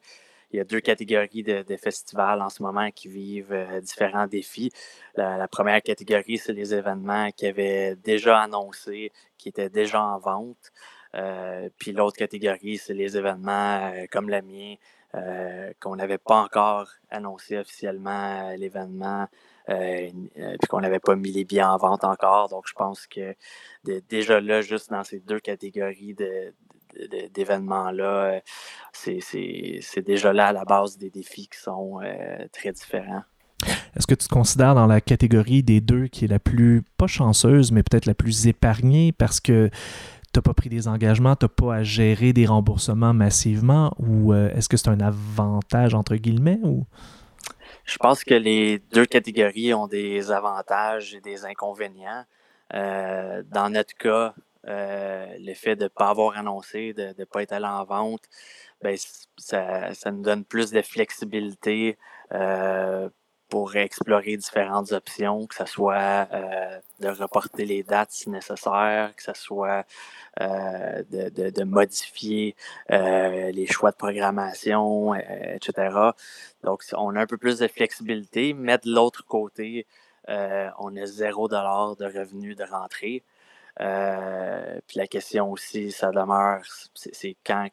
il 0.52 0.58
y 0.58 0.60
a 0.60 0.64
deux 0.64 0.80
catégories 0.80 1.44
de, 1.44 1.76
festivals 1.78 2.42
en 2.42 2.50
ce 2.50 2.64
moment 2.64 2.90
qui 2.92 3.08
vivent 3.08 3.54
euh, 3.54 3.82
différents 3.82 4.28
défis. 4.28 4.72
La, 5.16 5.48
première 5.48 5.82
catégorie, 5.82 6.38
c'est 6.38 6.54
les 6.54 6.74
événements 6.74 7.30
qui 7.32 7.46
avaient 7.46 7.96
déjà 7.96 8.42
annoncé, 8.42 9.12
qui 9.38 9.50
étaient 9.50 9.70
déjà 9.70 10.02
en 10.02 10.18
vente. 10.18 10.72
Euh, 11.16 11.70
puis 11.78 11.92
l'autre 11.92 12.18
catégorie, 12.18 12.78
c'est 12.78 12.94
les 12.94 13.18
événements 13.18 13.92
euh, 13.94 14.06
comme 14.12 14.30
le 14.30 14.42
mien, 14.42 14.76
qu'on 15.80 15.96
n'avait 15.96 16.20
pas 16.20 16.36
encore 16.36 16.88
annoncé 17.10 17.58
officiellement 17.58 18.52
l'événement, 18.56 19.28
puis 19.66 20.68
qu'on 20.70 20.82
n'avait 20.82 21.00
pas 21.00 21.16
mis 21.16 21.32
les 21.32 21.46
billets 21.46 21.64
en 21.64 21.78
vente 21.78 22.04
encore. 22.04 22.50
Donc, 22.50 22.68
je 22.68 22.74
pense 22.74 23.08
que 23.08 23.36
déjà 24.08 24.40
là, 24.40 24.62
juste 24.62 24.92
dans 24.92 25.04
ces 25.04 25.20
deux 25.20 25.40
catégories 25.40 26.14
de, 26.14 26.54
d'événements-là, 27.34 28.34
euh, 28.34 28.40
c'est 28.94 30.02
déjà 30.06 30.34
là 30.34 30.48
à 30.48 30.54
la 30.54 30.66
base 30.66 30.98
des 30.98 31.10
défis 31.10 31.48
qui 31.48 31.60
sont 31.60 32.00
euh, 32.02 32.48
très 32.52 32.72
différents. 32.72 33.24
Est-ce 33.96 34.08
que 34.08 34.16
tu 34.16 34.28
te 34.28 34.34
considères 34.34 34.76
dans 34.76 34.88
la 34.88 35.02
catégorie 35.02 35.64
des 35.64 35.82
deux 35.82 36.08
qui 36.08 36.26
est 36.26 36.30
la 36.30 36.40
plus, 36.40 36.84
pas 36.98 37.08
chanceuse, 37.08 37.72
mais 37.72 37.84
peut-être 37.84 38.06
la 38.06 38.14
plus 38.14 38.48
épargnée 38.48 39.12
parce 39.12 39.40
que 39.40 39.70
tu 40.32 40.38
n'as 40.38 40.42
pas 40.42 40.54
pris 40.54 40.70
des 40.70 40.88
engagements, 40.88 41.36
tu 41.36 41.46
n'as 41.46 41.50
pas 41.50 41.76
à 41.76 41.84
gérer 41.84 42.32
des 42.32 42.46
remboursements 42.46 43.14
massivement 43.14 43.94
ou 43.98 44.34
euh, 44.34 44.50
est-ce 44.56 44.70
que 44.70 44.78
c'est 44.78 44.90
un 44.90 45.02
avantage 45.02 45.94
entre 45.94 46.16
guillemets 46.16 46.60
ou? 46.64 46.86
Je 47.86 47.98
pense 47.98 48.24
que 48.24 48.36
les 48.36 48.80
deux 48.94 49.06
catégories 49.06 49.74
ont 49.74 49.88
des 49.88 50.32
avantages 50.32 51.16
et 51.16 51.22
des 51.22 51.44
inconvénients. 51.46 52.24
dans 52.72 53.70
notre 53.72 53.96
cas, 53.98 54.36
euh, 54.68 55.26
le 55.40 55.54
fait 55.54 55.76
de 55.76 55.84
ne 55.84 55.88
pas 55.88 56.10
avoir 56.10 56.38
annoncé, 56.38 56.94
de 56.94 57.14
ne 57.18 57.26
pas 57.26 57.44
être 57.44 57.54
allé 57.54 57.66
en 57.66 57.84
vente, 57.86 58.24
ben, 58.82 58.98
ça, 59.38 59.94
ça, 59.94 60.12
nous 60.12 60.22
donne 60.22 60.44
plus 60.44 60.72
de 60.72 60.82
flexibilité 60.82 61.98
euh, 62.34 63.10
pour 63.50 63.76
explorer 63.78 64.38
différentes 64.38 64.92
options, 64.92 65.48
que 65.48 65.56
ce 65.56 65.66
soit 65.66 66.28
euh, 66.34 66.80
de 67.00 67.08
reporter 67.08 67.66
les 67.66 67.84
dates 67.84 68.12
si 68.12 68.30
nécessaire, 68.30 69.14
que 69.16 69.24
ce 69.24 69.34
soit 69.34 69.86
de, 70.40 71.30
de, 71.30 71.50
de, 71.50 71.64
modifier 71.64 72.56
les 72.90 73.66
choix 73.66 73.92
de 73.92 73.96
programmation, 73.96 75.16
etc. 75.16 76.12
Donc, 76.64 76.84
on 76.94 77.16
a 77.16 77.22
un 77.22 77.26
peu 77.26 77.38
plus 77.38 77.60
de 77.60 77.68
flexibilité, 77.68 78.54
mais 78.54 78.78
de 78.78 78.92
l'autre 78.94 79.26
côté, 79.26 79.88
on 80.28 80.96
a 80.96 81.06
zéro 81.06 81.48
dollar 81.48 81.96
de 81.96 82.06
revenus 82.06 82.56
de 82.56 82.64
rentrée. 82.64 83.24
Euh, 83.82 84.80
puis 84.88 84.98
la 84.98 85.08
question 85.08 85.52
aussi, 85.52 85.92
ça 85.92 86.12
demeure, 86.12 86.62
c'est 86.94 87.38
quand 87.46 87.68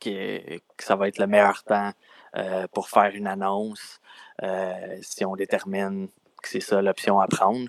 que, 0.00 0.60
ça 0.78 0.96
va 0.96 1.08
être 1.08 1.18
le 1.18 1.26
meilleur 1.26 1.62
temps 1.62 1.92
euh, 2.36 2.66
pour 2.72 2.88
faire 2.88 3.12
une 3.14 3.28
annonce, 3.28 4.00
euh, 4.42 4.98
si 5.00 5.24
on 5.24 5.36
détermine 5.36 6.08
que 6.42 6.48
c'est 6.48 6.60
ça 6.60 6.82
l'option 6.82 7.20
à 7.20 7.28
prendre. 7.28 7.68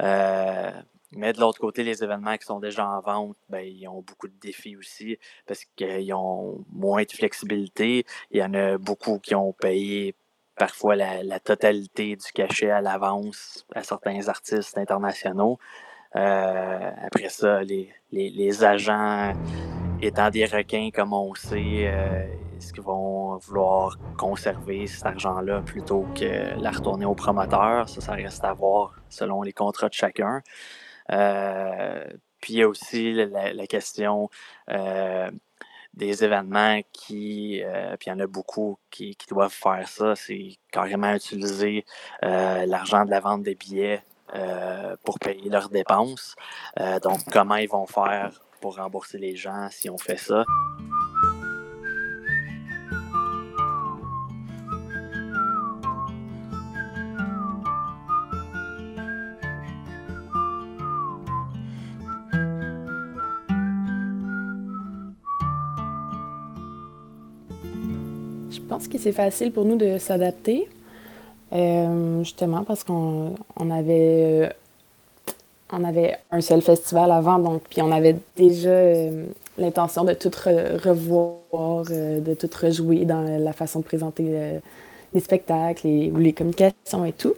mais 0.00 1.32
de 1.32 1.40
l'autre 1.40 1.60
côté, 1.60 1.82
les 1.82 2.02
événements 2.04 2.36
qui 2.36 2.44
sont 2.46 2.60
déjà 2.60 2.88
en 2.88 3.00
vente, 3.00 3.36
ben, 3.48 3.60
ils 3.60 3.88
ont 3.88 4.02
beaucoup 4.02 4.28
de 4.28 4.38
défis 4.40 4.76
aussi 4.76 5.18
parce 5.46 5.64
qu'ils 5.76 6.12
ont 6.12 6.64
moins 6.72 7.02
de 7.02 7.12
flexibilité. 7.12 8.04
Il 8.30 8.38
y 8.38 8.44
en 8.44 8.54
a 8.54 8.78
beaucoup 8.78 9.18
qui 9.18 9.34
ont 9.34 9.52
payé 9.52 10.14
parfois 10.56 10.94
la, 10.96 11.22
la 11.24 11.40
totalité 11.40 12.16
du 12.16 12.32
cachet 12.32 12.70
à 12.70 12.80
l'avance 12.80 13.66
à 13.74 13.82
certains 13.82 14.28
artistes 14.28 14.78
internationaux. 14.78 15.58
Euh, 16.16 16.90
après 17.02 17.28
ça, 17.28 17.60
les, 17.62 18.64
agents 18.64 19.32
étant 20.00 20.30
des 20.30 20.44
requins, 20.44 20.90
comme 20.94 21.12
on 21.12 21.34
sait, 21.34 21.88
euh, 21.88 22.26
est-ce 22.56 22.72
qu'ils 22.72 22.82
vont 22.82 23.36
vouloir 23.38 23.98
conserver 24.16 24.86
cet 24.86 25.06
argent-là 25.06 25.62
plutôt 25.62 26.06
que 26.14 26.60
la 26.60 26.70
retourner 26.70 27.04
au 27.04 27.14
promoteur? 27.14 27.88
Ça, 27.88 28.00
ça 28.00 28.12
reste 28.12 28.44
à 28.44 28.52
voir 28.52 28.94
selon 29.08 29.42
les 29.42 29.52
contrats 29.52 29.88
de 29.88 29.94
chacun. 29.94 30.42
Euh, 31.10 32.04
puis 32.40 32.54
il 32.54 32.58
y 32.58 32.62
a 32.62 32.68
aussi 32.68 33.12
la, 33.12 33.66
question 33.66 34.28
des 35.94 36.24
événements 36.24 36.80
qui, 36.92 37.62
puis 37.98 38.06
il 38.06 38.10
y 38.10 38.12
en 38.12 38.20
a 38.20 38.26
beaucoup 38.26 38.78
qui 38.90 39.16
doivent 39.28 39.52
faire 39.52 39.88
ça, 39.88 40.14
c'est 40.14 40.58
carrément 40.70 41.14
utiliser 41.14 41.86
l'argent 42.22 43.04
de 43.04 43.10
la 43.10 43.20
vente 43.20 43.42
des 43.42 43.54
billets 43.54 44.02
pour 45.04 45.18
payer 45.18 45.48
leurs 45.48 45.68
dépenses. 45.68 46.34
donc, 47.02 47.20
comment 47.32 47.56
ils 47.56 47.68
vont 47.68 47.86
faire 47.86 48.40
pour 48.60 48.76
rembourser 48.76 49.18
les 49.18 49.36
gens 49.36 49.68
si 49.70 49.90
on 49.90 49.98
fait 49.98 50.16
ça? 50.16 50.44
Je 68.50 68.60
pense 68.60 68.88
que 68.88 68.98
c'est 68.98 69.12
facile 69.12 69.52
pour 69.52 69.64
nous 69.64 69.76
de 69.76 69.98
s'adapter, 69.98 70.68
euh, 71.54 72.22
justement 72.24 72.64
parce 72.64 72.82
qu'on 72.82 73.34
avait, 73.70 74.50
on 75.72 75.84
avait 75.84 76.16
un 76.32 76.40
seul 76.40 76.62
festival 76.62 77.12
avant, 77.12 77.38
donc 77.38 77.62
puis 77.70 77.80
on 77.80 77.92
avait 77.92 78.16
déjà 78.36 78.70
euh, 78.70 79.26
l'intention 79.56 80.04
de 80.04 80.14
tout 80.14 80.30
revoir, 80.34 81.84
euh, 81.90 82.20
de 82.20 82.34
tout 82.34 82.50
rejouer 82.60 83.04
dans 83.04 83.22
la 83.22 83.52
façon 83.52 83.80
de 83.80 83.84
présenter 83.84 84.60
les 85.12 85.20
spectacles 85.20 85.86
et, 85.86 86.10
ou 86.10 86.18
les 86.18 86.32
communications 86.32 87.04
et 87.04 87.12
tout. 87.12 87.34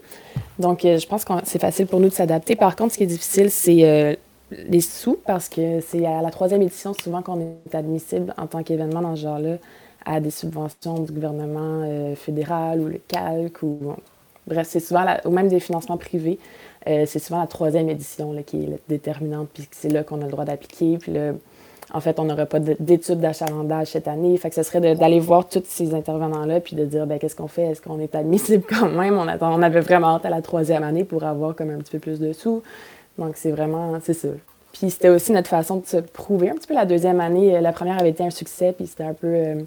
Donc 0.57 0.79
je 0.81 1.05
pense 1.05 1.23
que 1.23 1.33
c'est 1.43 1.61
facile 1.61 1.85
pour 1.85 1.99
nous 1.99 2.09
de 2.09 2.13
s'adapter. 2.13 2.55
Par 2.55 2.75
contre, 2.75 2.93
ce 2.93 2.97
qui 2.97 3.03
est 3.03 3.07
difficile, 3.07 3.51
c'est 3.51 4.17
les 4.51 4.81
sous 4.81 5.19
parce 5.27 5.47
que 5.47 5.79
c'est 5.81 6.05
à 6.07 6.23
la 6.23 6.31
troisième 6.31 6.63
édition 6.63 6.93
souvent 6.93 7.21
qu'on 7.21 7.39
est 7.39 7.75
admissible 7.75 8.33
en 8.37 8.47
tant 8.47 8.63
qu'événement 8.63 9.01
dans 9.01 9.15
ce 9.15 9.21
genre-là 9.21 9.57
à 10.05 10.19
des 10.19 10.31
subventions 10.31 10.99
du 10.99 11.11
gouvernement 11.11 11.83
euh, 11.83 12.15
fédéral 12.15 12.79
ou 12.79 12.87
le 12.87 12.99
CALC 13.07 13.61
ou 13.63 13.95
bref, 14.47 14.67
c'est 14.69 14.79
souvent 14.79 15.05
ou 15.25 15.29
même 15.29 15.49
des 15.49 15.59
financements 15.59 15.97
privés. 15.97 16.39
Euh, 16.87 17.03
c'est 17.05 17.19
souvent 17.19 17.39
la 17.39 17.47
troisième 17.47 17.89
édition 17.89 18.31
là, 18.31 18.43
qui 18.43 18.63
est 18.63 18.79
déterminante, 18.87 19.49
puis 19.53 19.67
c'est 19.71 19.89
là 19.89 20.03
qu'on 20.03 20.21
a 20.21 20.25
le 20.25 20.31
droit 20.31 20.45
d'appliquer. 20.45 20.97
Puis 20.97 21.11
là, 21.11 21.33
en 21.93 21.99
fait, 21.99 22.19
on 22.19 22.25
n'aura 22.25 22.45
pas 22.45 22.59
d'études 22.59 23.19
d'achalandage 23.19 23.87
cette 23.87 24.07
année. 24.07 24.37
Fait 24.37 24.49
que 24.49 24.55
ce 24.55 24.63
serait 24.63 24.95
d'aller 24.95 25.19
voir 25.19 25.47
tous 25.47 25.63
ces 25.65 25.93
intervenants-là, 25.93 26.59
puis 26.61 26.75
de 26.75 26.85
dire, 26.85 27.05
ben 27.07 27.19
qu'est-ce 27.19 27.35
qu'on 27.35 27.47
fait? 27.47 27.63
Est-ce 27.63 27.81
qu'on 27.81 27.99
est 27.99 28.15
admissible 28.15 28.63
quand 28.69 28.89
même? 28.89 29.17
On, 29.17 29.27
attend, 29.27 29.53
on 29.53 29.61
avait 29.61 29.81
vraiment 29.81 30.15
hâte 30.15 30.25
à 30.25 30.29
la 30.29 30.41
troisième 30.41 30.83
année 30.83 31.03
pour 31.03 31.23
avoir 31.23 31.55
comme 31.55 31.69
un 31.69 31.77
petit 31.77 31.91
peu 31.91 31.99
plus 31.99 32.19
de 32.19 32.33
sous. 32.33 32.61
Donc, 33.17 33.35
c'est 33.35 33.51
vraiment, 33.51 33.97
c'est 34.03 34.13
ça. 34.13 34.29
Puis 34.73 34.89
c'était 34.91 35.09
aussi 35.09 35.31
notre 35.31 35.49
façon 35.49 35.79
de 35.79 35.85
se 35.85 35.97
prouver 35.97 36.49
un 36.49 36.55
petit 36.55 36.67
peu 36.67 36.73
la 36.73 36.85
deuxième 36.85 37.19
année. 37.19 37.55
Euh, 37.55 37.61
la 37.61 37.71
première 37.71 37.99
avait 37.99 38.09
été 38.09 38.23
un 38.23 38.29
succès, 38.29 38.73
puis 38.73 38.85
c'était 38.85 39.03
un 39.03 39.13
peu. 39.13 39.27
Euh, 39.27 39.61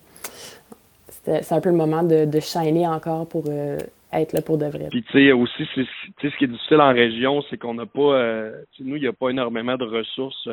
c'est 1.24 1.52
un 1.52 1.60
peu 1.60 1.70
le 1.70 1.76
moment 1.76 2.02
de, 2.02 2.24
de 2.24 2.40
shiner 2.40 2.86
encore 2.86 3.28
pour 3.28 3.44
euh, 3.48 3.78
être 4.12 4.32
là 4.32 4.40
pour 4.40 4.56
de 4.56 4.66
vrai. 4.66 4.88
Puis 4.90 5.02
tu 5.02 5.12
sais, 5.12 5.32
aussi, 5.32 5.64
ce 5.74 6.36
qui 6.38 6.44
est 6.44 6.48
difficile 6.48 6.80
en 6.80 6.92
région, 6.92 7.42
c'est 7.50 7.58
qu'on 7.58 7.74
n'a 7.74 7.86
pas. 7.86 8.50
nous, 8.80 8.96
il 8.96 9.02
n'y 9.02 9.08
a 9.08 9.12
pas 9.12 9.30
énormément 9.30 9.76
de 9.76 9.84
ressources 9.84 10.48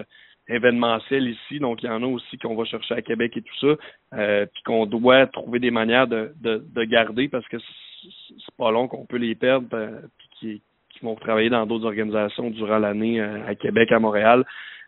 événementielles 0.49 1.27
ici, 1.27 1.59
donc 1.59 1.83
il 1.83 1.87
y 1.87 1.89
en 1.89 2.01
a 2.03 2.05
aussi 2.05 2.37
qu'on 2.37 2.55
va 2.55 2.63
chercher 2.63 2.95
à 2.95 3.01
Québec 3.01 3.35
et 3.35 3.41
tout 3.41 3.77
ça, 4.11 4.45
puis 4.45 4.63
qu'on 4.63 4.85
doit 4.85 5.27
trouver 5.27 5.59
des 5.59 5.71
manières 5.71 6.07
de, 6.07 6.33
de, 6.41 6.65
de 6.73 6.83
garder 6.83 7.27
parce 7.27 7.47
que 7.47 7.57
c'est 7.59 8.55
pas 8.57 8.71
long 8.71 8.87
qu'on 8.87 9.05
peut 9.05 9.17
les 9.17 9.35
perdre, 9.35 9.67
puis 10.39 10.61
qui 10.97 11.05
vont 11.05 11.15
travailler 11.15 11.49
dans 11.49 11.65
d'autres 11.65 11.85
organisations 11.85 12.49
durant 12.49 12.79
l'année 12.79 13.21
euh, 13.21 13.45
à 13.47 13.55
Québec, 13.55 13.91
à 13.91 13.99
Montréal. 13.99 14.43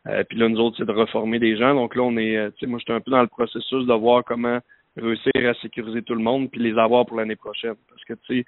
Euh, 0.08 0.24
puis 0.24 0.38
là, 0.38 0.48
nous 0.48 0.60
autres, 0.60 0.78
c'est 0.78 0.86
de 0.86 0.92
reformer 0.92 1.39
des 1.39 1.58
gens. 1.58 1.75
Donc 1.75 1.96
là, 1.96 2.04
on 2.04 2.18
est, 2.18 2.38
euh, 2.38 2.50
tu 2.51 2.60
sais, 2.60 2.68
moi, 2.68 2.80
j'étais 2.80 2.94
un 2.94 3.01
peu 3.01 3.12
dans 3.12 3.22
le 3.22 3.28
processus 3.28 3.86
de 3.86 3.94
voir 3.94 4.24
comment 4.24 4.60
réussir 4.98 5.32
à 5.36 5.54
sécuriser 5.56 6.01
tout 6.01 6.16
le 6.16 6.22
monde 6.22 6.50
puis 6.51 6.62
les 6.62 6.78
avoir 6.78 7.06
pour 7.06 7.18
l'année 7.18 7.36
prochaine. 7.36 7.75
Parce 7.89 8.04
que, 8.06 8.13
tu 8.13 8.39
sais, 8.39 8.46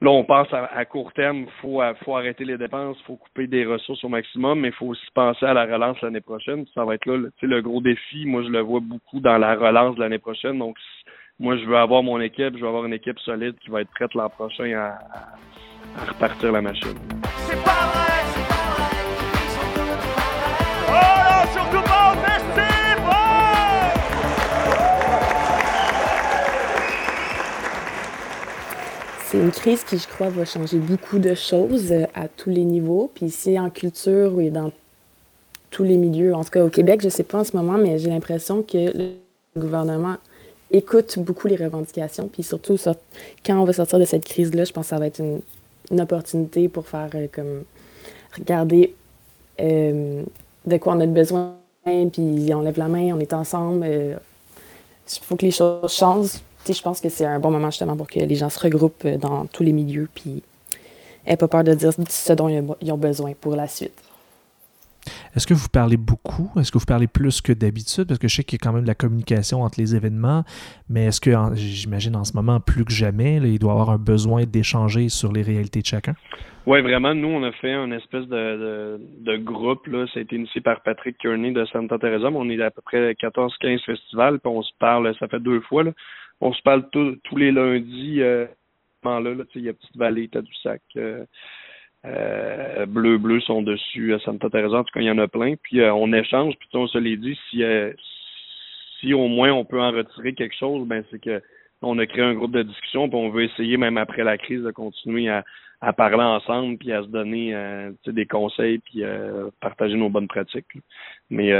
là, 0.00 0.10
on 0.10 0.24
pense 0.24 0.48
à, 0.52 0.84
court 0.84 1.12
terme, 1.12 1.46
faut, 1.60 1.82
faut 2.04 2.16
arrêter 2.16 2.44
les 2.44 2.58
dépenses, 2.58 3.00
faut 3.02 3.16
couper 3.16 3.46
des 3.46 3.64
ressources 3.64 4.04
au 4.04 4.08
maximum, 4.08 4.60
mais 4.60 4.68
il 4.68 4.74
faut 4.74 4.86
aussi 4.86 5.06
penser 5.14 5.44
à 5.44 5.54
la 5.54 5.64
relance 5.64 6.00
l'année 6.02 6.20
prochaine. 6.20 6.66
Ça 6.74 6.84
va 6.84 6.94
être 6.94 7.06
là, 7.06 7.28
sais, 7.40 7.46
le 7.46 7.62
gros 7.62 7.80
défi. 7.80 8.26
Moi, 8.26 8.42
je 8.42 8.48
le 8.48 8.60
vois 8.60 8.80
beaucoup 8.80 9.20
dans 9.20 9.38
la 9.38 9.54
relance 9.54 9.96
de 9.96 10.00
l'année 10.00 10.18
prochaine. 10.18 10.58
Donc, 10.58 10.76
moi, 11.38 11.56
je 11.56 11.64
veux 11.64 11.76
avoir 11.76 12.02
mon 12.02 12.20
équipe, 12.20 12.56
je 12.56 12.60
veux 12.60 12.68
avoir 12.68 12.86
une 12.86 12.94
équipe 12.94 13.18
solide 13.20 13.56
qui 13.58 13.70
va 13.70 13.82
être 13.82 13.90
prête 13.90 14.14
l'an 14.14 14.30
prochain 14.30 14.72
à 14.74 14.98
repartir 16.04 16.52
la 16.52 16.60
machine. 16.60 16.94
C'est 17.48 17.62
pas 17.62 17.86
vrai, 17.92 18.22
c'est 18.34 18.48
pas 18.48 18.64
vrai. 18.74 18.96
Oh 20.88 20.92
non, 20.92 21.52
surtout 21.52 21.82
pas 21.88 22.12
au 22.12 22.16
C'est 29.28 29.38
une 29.38 29.50
crise 29.50 29.82
qui, 29.82 29.98
je 29.98 30.06
crois, 30.06 30.28
va 30.28 30.44
changer 30.44 30.78
beaucoup 30.78 31.18
de 31.18 31.34
choses 31.34 31.90
euh, 31.90 32.04
à 32.14 32.28
tous 32.28 32.48
les 32.48 32.64
niveaux. 32.64 33.10
Puis 33.12 33.26
ici, 33.26 33.58
en 33.58 33.70
culture 33.70 34.40
et 34.40 34.50
dans 34.50 34.70
tous 35.70 35.82
les 35.82 35.96
milieux, 35.96 36.32
en 36.32 36.44
tout 36.44 36.50
cas 36.50 36.64
au 36.64 36.70
Québec, 36.70 37.00
je 37.00 37.06
ne 37.06 37.10
sais 37.10 37.24
pas 37.24 37.40
en 37.40 37.44
ce 37.44 37.56
moment, 37.56 37.76
mais 37.76 37.98
j'ai 37.98 38.08
l'impression 38.08 38.62
que 38.62 38.96
le 38.96 39.10
gouvernement 39.56 40.16
écoute 40.70 41.18
beaucoup 41.18 41.48
les 41.48 41.56
revendications. 41.56 42.28
Puis 42.28 42.44
surtout, 42.44 42.76
quand 43.44 43.60
on 43.60 43.64
va 43.64 43.72
sortir 43.72 43.98
de 43.98 44.04
cette 44.04 44.24
crise-là, 44.24 44.64
je 44.64 44.72
pense 44.72 44.86
que 44.86 44.90
ça 44.90 44.98
va 44.98 45.08
être 45.08 45.18
une 45.18 45.40
une 45.90 46.00
opportunité 46.00 46.68
pour 46.68 46.86
faire 46.86 47.10
euh, 47.14 47.26
comme 47.32 47.64
regarder 48.36 48.94
euh, 49.60 50.22
de 50.66 50.76
quoi 50.78 50.94
on 50.94 51.00
a 51.00 51.06
besoin, 51.06 51.54
puis 51.84 52.50
on 52.52 52.60
lève 52.60 52.78
la 52.78 52.88
main, 52.88 53.14
on 53.14 53.20
est 53.20 53.32
ensemble. 53.32 53.86
Il 53.86 53.92
euh, 53.92 54.16
faut 55.22 55.36
que 55.36 55.46
les 55.46 55.52
choses 55.52 55.92
changent. 55.92 56.40
je 56.68 56.82
pense 56.82 57.00
que 57.00 57.08
c'est 57.08 57.24
un 57.24 57.38
bon 57.38 57.50
moment 57.50 57.70
justement 57.70 57.96
pour 57.96 58.08
que 58.08 58.20
les 58.20 58.34
gens 58.34 58.50
se 58.50 58.58
regroupent 58.58 59.06
dans 59.06 59.46
tous 59.46 59.62
les 59.62 59.72
milieux, 59.72 60.08
puis 60.14 60.42
n'aient 61.26 61.36
pas 61.36 61.48
peur 61.48 61.64
de 61.64 61.74
dire 61.74 61.92
ce 62.08 62.32
dont 62.32 62.76
ils 62.80 62.92
ont 62.92 62.98
besoin 62.98 63.32
pour 63.40 63.56
la 63.56 63.68
suite. 63.68 64.05
Est-ce 65.34 65.46
que 65.46 65.54
vous 65.54 65.68
parlez 65.68 65.96
beaucoup? 65.96 66.50
Est-ce 66.58 66.72
que 66.72 66.78
vous 66.78 66.86
parlez 66.86 67.06
plus 67.06 67.40
que 67.40 67.52
d'habitude? 67.52 68.06
Parce 68.06 68.18
que 68.18 68.28
je 68.28 68.36
sais 68.36 68.44
qu'il 68.44 68.58
y 68.58 68.62
a 68.62 68.64
quand 68.64 68.72
même 68.72 68.82
de 68.82 68.88
la 68.88 68.94
communication 68.94 69.62
entre 69.62 69.80
les 69.80 69.94
événements, 69.94 70.44
mais 70.88 71.06
est-ce 71.06 71.20
que, 71.20 71.30
j'imagine 71.54 72.16
en 72.16 72.24
ce 72.24 72.34
moment, 72.34 72.60
plus 72.60 72.84
que 72.84 72.92
jamais, 72.92 73.36
il 73.36 73.58
doit 73.58 73.70
y 73.70 73.72
avoir 73.72 73.90
un 73.90 73.98
besoin 73.98 74.44
d'échanger 74.44 75.08
sur 75.08 75.32
les 75.32 75.42
réalités 75.42 75.80
de 75.80 75.86
chacun? 75.86 76.14
Oui, 76.66 76.80
vraiment. 76.80 77.14
Nous, 77.14 77.28
on 77.28 77.44
a 77.44 77.52
fait 77.52 77.72
un 77.72 77.92
espèce 77.92 78.26
de, 78.26 79.36
groupe. 79.36 79.86
Là. 79.86 80.06
Ça 80.12 80.18
a 80.18 80.22
été 80.22 80.34
initié 80.36 80.60
par 80.60 80.82
Patrick 80.82 81.16
Kearney 81.18 81.52
de 81.52 81.64
Santa 81.66 81.98
Teresa. 81.98 82.28
On 82.28 82.48
est 82.48 82.60
à 82.60 82.70
peu 82.70 82.82
près 82.82 83.12
14-15 83.12 83.84
festivals, 83.84 84.40
puis 84.40 84.50
on 84.52 84.62
se 84.62 84.72
parle, 84.78 85.14
ça 85.18 85.28
fait 85.28 85.40
deux 85.40 85.60
fois. 85.60 85.84
On 86.40 86.52
se 86.52 86.60
parle 86.62 86.88
tous 86.90 87.36
les 87.36 87.52
lundis. 87.52 88.20
Euh, 88.20 88.46
il 89.54 89.62
y 89.62 89.68
a 89.68 89.72
Petite 89.72 89.96
Vallée, 89.96 90.28
Tadoussac. 90.28 90.82
Euh, 90.96 91.24
euh, 92.06 92.86
bleu 92.86 93.18
bleu 93.18 93.40
sont 93.40 93.62
dessus 93.62 94.14
à 94.14 94.18
Santa 94.20 94.48
Teresa. 94.48 94.78
En 94.78 94.84
tout 94.84 94.92
cas, 94.92 95.00
il 95.00 95.06
y 95.06 95.10
en 95.10 95.18
a 95.18 95.28
plein. 95.28 95.54
Puis 95.62 95.80
euh, 95.80 95.92
on 95.92 96.12
échange. 96.12 96.54
Puis 96.58 96.68
on 96.74 96.86
se 96.86 96.98
l'est 96.98 97.16
dit, 97.16 97.38
si, 97.50 97.62
euh, 97.62 97.92
si 99.00 99.12
au 99.14 99.28
moins 99.28 99.52
on 99.52 99.64
peut 99.64 99.80
en 99.80 99.90
retirer 99.90 100.34
quelque 100.34 100.56
chose, 100.56 100.86
ben 100.86 101.04
c'est 101.10 101.20
que 101.20 101.42
on 101.82 101.98
a 101.98 102.06
créé 102.06 102.22
un 102.24 102.34
groupe 102.34 102.52
de 102.52 102.62
discussion. 102.62 103.08
Puis 103.08 103.18
on 103.18 103.30
veut 103.30 103.44
essayer 103.44 103.76
même 103.76 103.98
après 103.98 104.24
la 104.24 104.38
crise 104.38 104.62
de 104.62 104.70
continuer 104.70 105.28
à, 105.28 105.44
à 105.80 105.92
parler 105.92 106.22
ensemble 106.22 106.78
puis 106.78 106.92
à 106.92 107.02
se 107.02 107.08
donner 107.08 107.54
des 108.06 108.26
conseils 108.26 108.78
puis 108.78 109.02
partager 109.60 109.94
nos 109.94 110.08
bonnes 110.08 110.26
pratiques. 110.26 110.66
Mais 111.28 111.52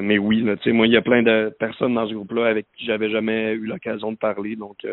mais 0.00 0.16
oui, 0.16 0.42
là, 0.42 0.54
moi 0.66 0.86
il 0.86 0.92
y 0.92 0.96
a 0.96 1.02
plein 1.02 1.22
de 1.22 1.54
personnes 1.58 1.94
dans 1.94 2.06
ce 2.08 2.14
groupe-là 2.14 2.46
avec 2.46 2.66
qui 2.76 2.86
j'avais 2.86 3.10
jamais 3.10 3.52
eu 3.52 3.66
l'occasion 3.66 4.12
de 4.12 4.16
parler. 4.16 4.54
Donc 4.54 4.86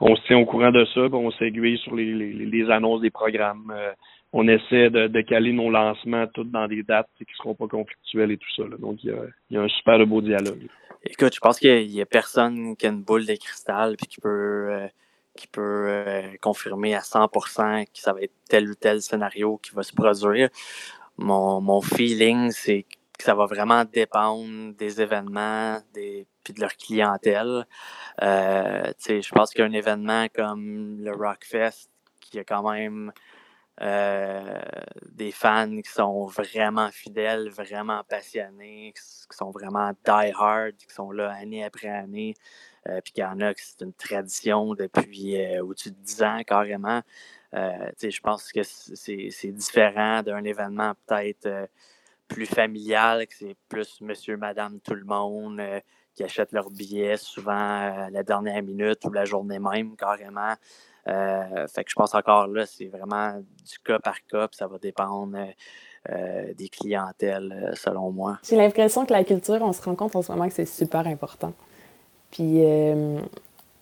on 0.00 0.14
se 0.16 0.22
tient 0.26 0.38
au 0.38 0.46
courant 0.46 0.70
de 0.70 0.84
ça, 0.94 1.00
on 1.12 1.30
s'aiguille 1.32 1.78
sur 1.78 1.94
les, 1.94 2.14
les, 2.14 2.70
annonces 2.70 3.00
des 3.00 3.10
programmes. 3.10 3.72
Euh, 3.74 3.92
on 4.32 4.46
essaie 4.46 4.90
de, 4.90 5.08
de, 5.08 5.20
caler 5.22 5.52
nos 5.52 5.70
lancements 5.70 6.26
toutes 6.28 6.50
dans 6.50 6.68
des 6.68 6.82
dates 6.82 7.08
qui 7.16 7.24
ne 7.24 7.36
seront 7.36 7.54
pas 7.54 7.66
conflictuelles 7.66 8.30
et 8.30 8.36
tout 8.36 8.50
ça. 8.56 8.62
Donc, 8.78 9.02
il 9.02 9.14
y, 9.50 9.56
a, 9.56 9.60
un 9.60 9.68
super 9.68 10.06
beau 10.06 10.20
dialogue. 10.20 10.68
Écoute, 11.04 11.34
je 11.34 11.40
pense 11.40 11.58
qu'il 11.58 11.88
n'y 11.88 12.00
a, 12.00 12.06
personne 12.06 12.76
qui 12.76 12.86
a 12.86 12.90
une 12.90 13.02
boule 13.02 13.26
de 13.26 13.34
cristal 13.34 13.96
puis 13.96 14.06
qui 14.06 14.20
peut, 14.20 14.68
euh, 14.70 14.86
qui 15.34 15.46
peut 15.48 15.86
euh, 15.88 16.22
confirmer 16.40 16.94
à 16.94 17.00
100% 17.00 17.84
que 17.86 17.90
ça 17.94 18.12
va 18.12 18.20
être 18.22 18.34
tel 18.48 18.68
ou 18.68 18.74
tel 18.74 19.00
scénario 19.00 19.58
qui 19.58 19.74
va 19.74 19.82
se 19.82 19.94
produire. 19.94 20.50
Mon, 21.16 21.60
mon 21.60 21.80
feeling, 21.80 22.50
c'est 22.50 22.82
que 22.82 22.97
ça 23.24 23.34
va 23.34 23.46
vraiment 23.46 23.84
dépendre 23.84 24.74
des 24.74 25.00
événements, 25.00 25.78
des 25.92 26.26
puis 26.48 26.54
de 26.54 26.60
leur 26.60 26.76
clientèle. 26.76 27.66
Euh, 28.22 28.92
je 29.06 29.32
pense 29.32 29.52
qu'un 29.52 29.72
événement 29.72 30.28
comme 30.34 30.98
le 31.00 31.12
Rockfest, 31.12 31.90
qui 32.20 32.38
a 32.38 32.44
quand 32.44 32.70
même 32.70 33.12
euh, 33.82 34.60
des 35.12 35.30
fans 35.30 35.76
qui 35.82 35.90
sont 35.90 36.24
vraiment 36.24 36.90
fidèles, 36.90 37.50
vraiment 37.50 38.02
passionnés, 38.08 38.94
qui 38.96 39.36
sont 39.36 39.50
vraiment 39.50 39.92
die-hard, 40.06 40.76
qui 40.76 40.94
sont 40.94 41.10
là 41.10 41.30
année 41.32 41.64
après 41.64 41.88
année, 41.88 42.34
euh, 42.88 43.00
puis 43.02 43.12
qu'il 43.12 43.24
y 43.24 43.26
en 43.26 43.40
a 43.40 43.52
que 43.52 43.60
c'est 43.62 43.84
une 43.84 43.92
tradition 43.92 44.74
depuis 44.74 45.36
au-dessus 45.60 45.90
de 45.90 45.96
10 45.96 46.22
ans 46.22 46.40
carrément. 46.46 47.02
je 47.52 48.20
pense 48.20 48.52
que 48.52 48.62
c'est 48.62 49.52
différent 49.52 50.22
d'un 50.22 50.44
événement 50.44 50.94
peut-être 51.06 51.68
plus 52.28 52.46
familial, 52.46 53.26
que 53.26 53.34
c'est 53.34 53.56
plus 53.68 54.00
monsieur, 54.00 54.36
madame, 54.36 54.78
tout 54.80 54.94
le 54.94 55.04
monde, 55.04 55.60
qui 56.14 56.22
achètent 56.22 56.52
leurs 56.52 56.70
billets 56.70 57.16
souvent 57.16 57.52
à 57.52 58.10
la 58.10 58.22
dernière 58.22 58.62
minute 58.62 59.04
ou 59.04 59.12
la 59.12 59.24
journée 59.24 59.58
même, 59.58 59.96
carrément. 59.96 60.54
fait 61.06 61.84
que 61.84 61.90
je 61.90 61.94
pense 61.94 62.14
encore 62.14 62.46
là, 62.46 62.66
c'est 62.66 62.88
vraiment 62.88 63.34
du 63.38 63.78
cas 63.84 63.98
par 63.98 64.24
cas, 64.26 64.48
ça 64.52 64.66
va 64.66 64.78
dépendre 64.78 65.36
des 66.06 66.68
clientèles, 66.68 67.72
selon 67.74 68.10
moi. 68.10 68.38
J'ai 68.48 68.56
l'impression 68.56 69.06
que 69.06 69.12
la 69.12 69.24
culture, 69.24 69.58
on 69.62 69.72
se 69.72 69.82
rend 69.82 69.94
compte 69.94 70.14
en 70.16 70.22
ce 70.22 70.30
moment 70.32 70.48
que 70.48 70.54
c'est 70.54 70.66
super 70.66 71.06
important. 71.06 71.52
Puis 72.30 72.62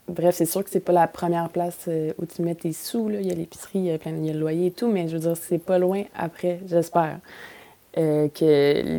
Bref, 0.09 0.37
c'est 0.37 0.47
sûr 0.47 0.63
que 0.63 0.71
c'est 0.71 0.81
pas 0.81 0.93
la 0.93 1.09
première 1.09 1.49
place 1.49 1.87
euh, 1.89 2.13
où 2.19 2.27
tu 2.27 2.43
mets 2.43 2.55
tes 2.55 2.73
sous. 2.73 3.09
Là. 3.09 3.21
Il 3.21 3.27
y 3.27 3.33
a 3.33 3.35
l'épicerie, 3.35 3.81
il 3.81 3.85
y 3.87 3.91
a, 3.91 3.99
plein, 3.99 4.13
il 4.13 4.25
y 4.25 4.31
a 4.31 4.33
le 4.33 4.39
loyer 4.39 4.67
et 4.67 4.71
tout, 4.71 4.87
mais 4.87 5.09
je 5.09 5.15
veux 5.15 5.23
dire, 5.23 5.37
c'est 5.37 5.59
pas 5.59 5.79
loin 5.79 6.05
après, 6.15 6.61
j'espère, 6.67 7.19
euh, 7.99 8.29
que 8.29 8.99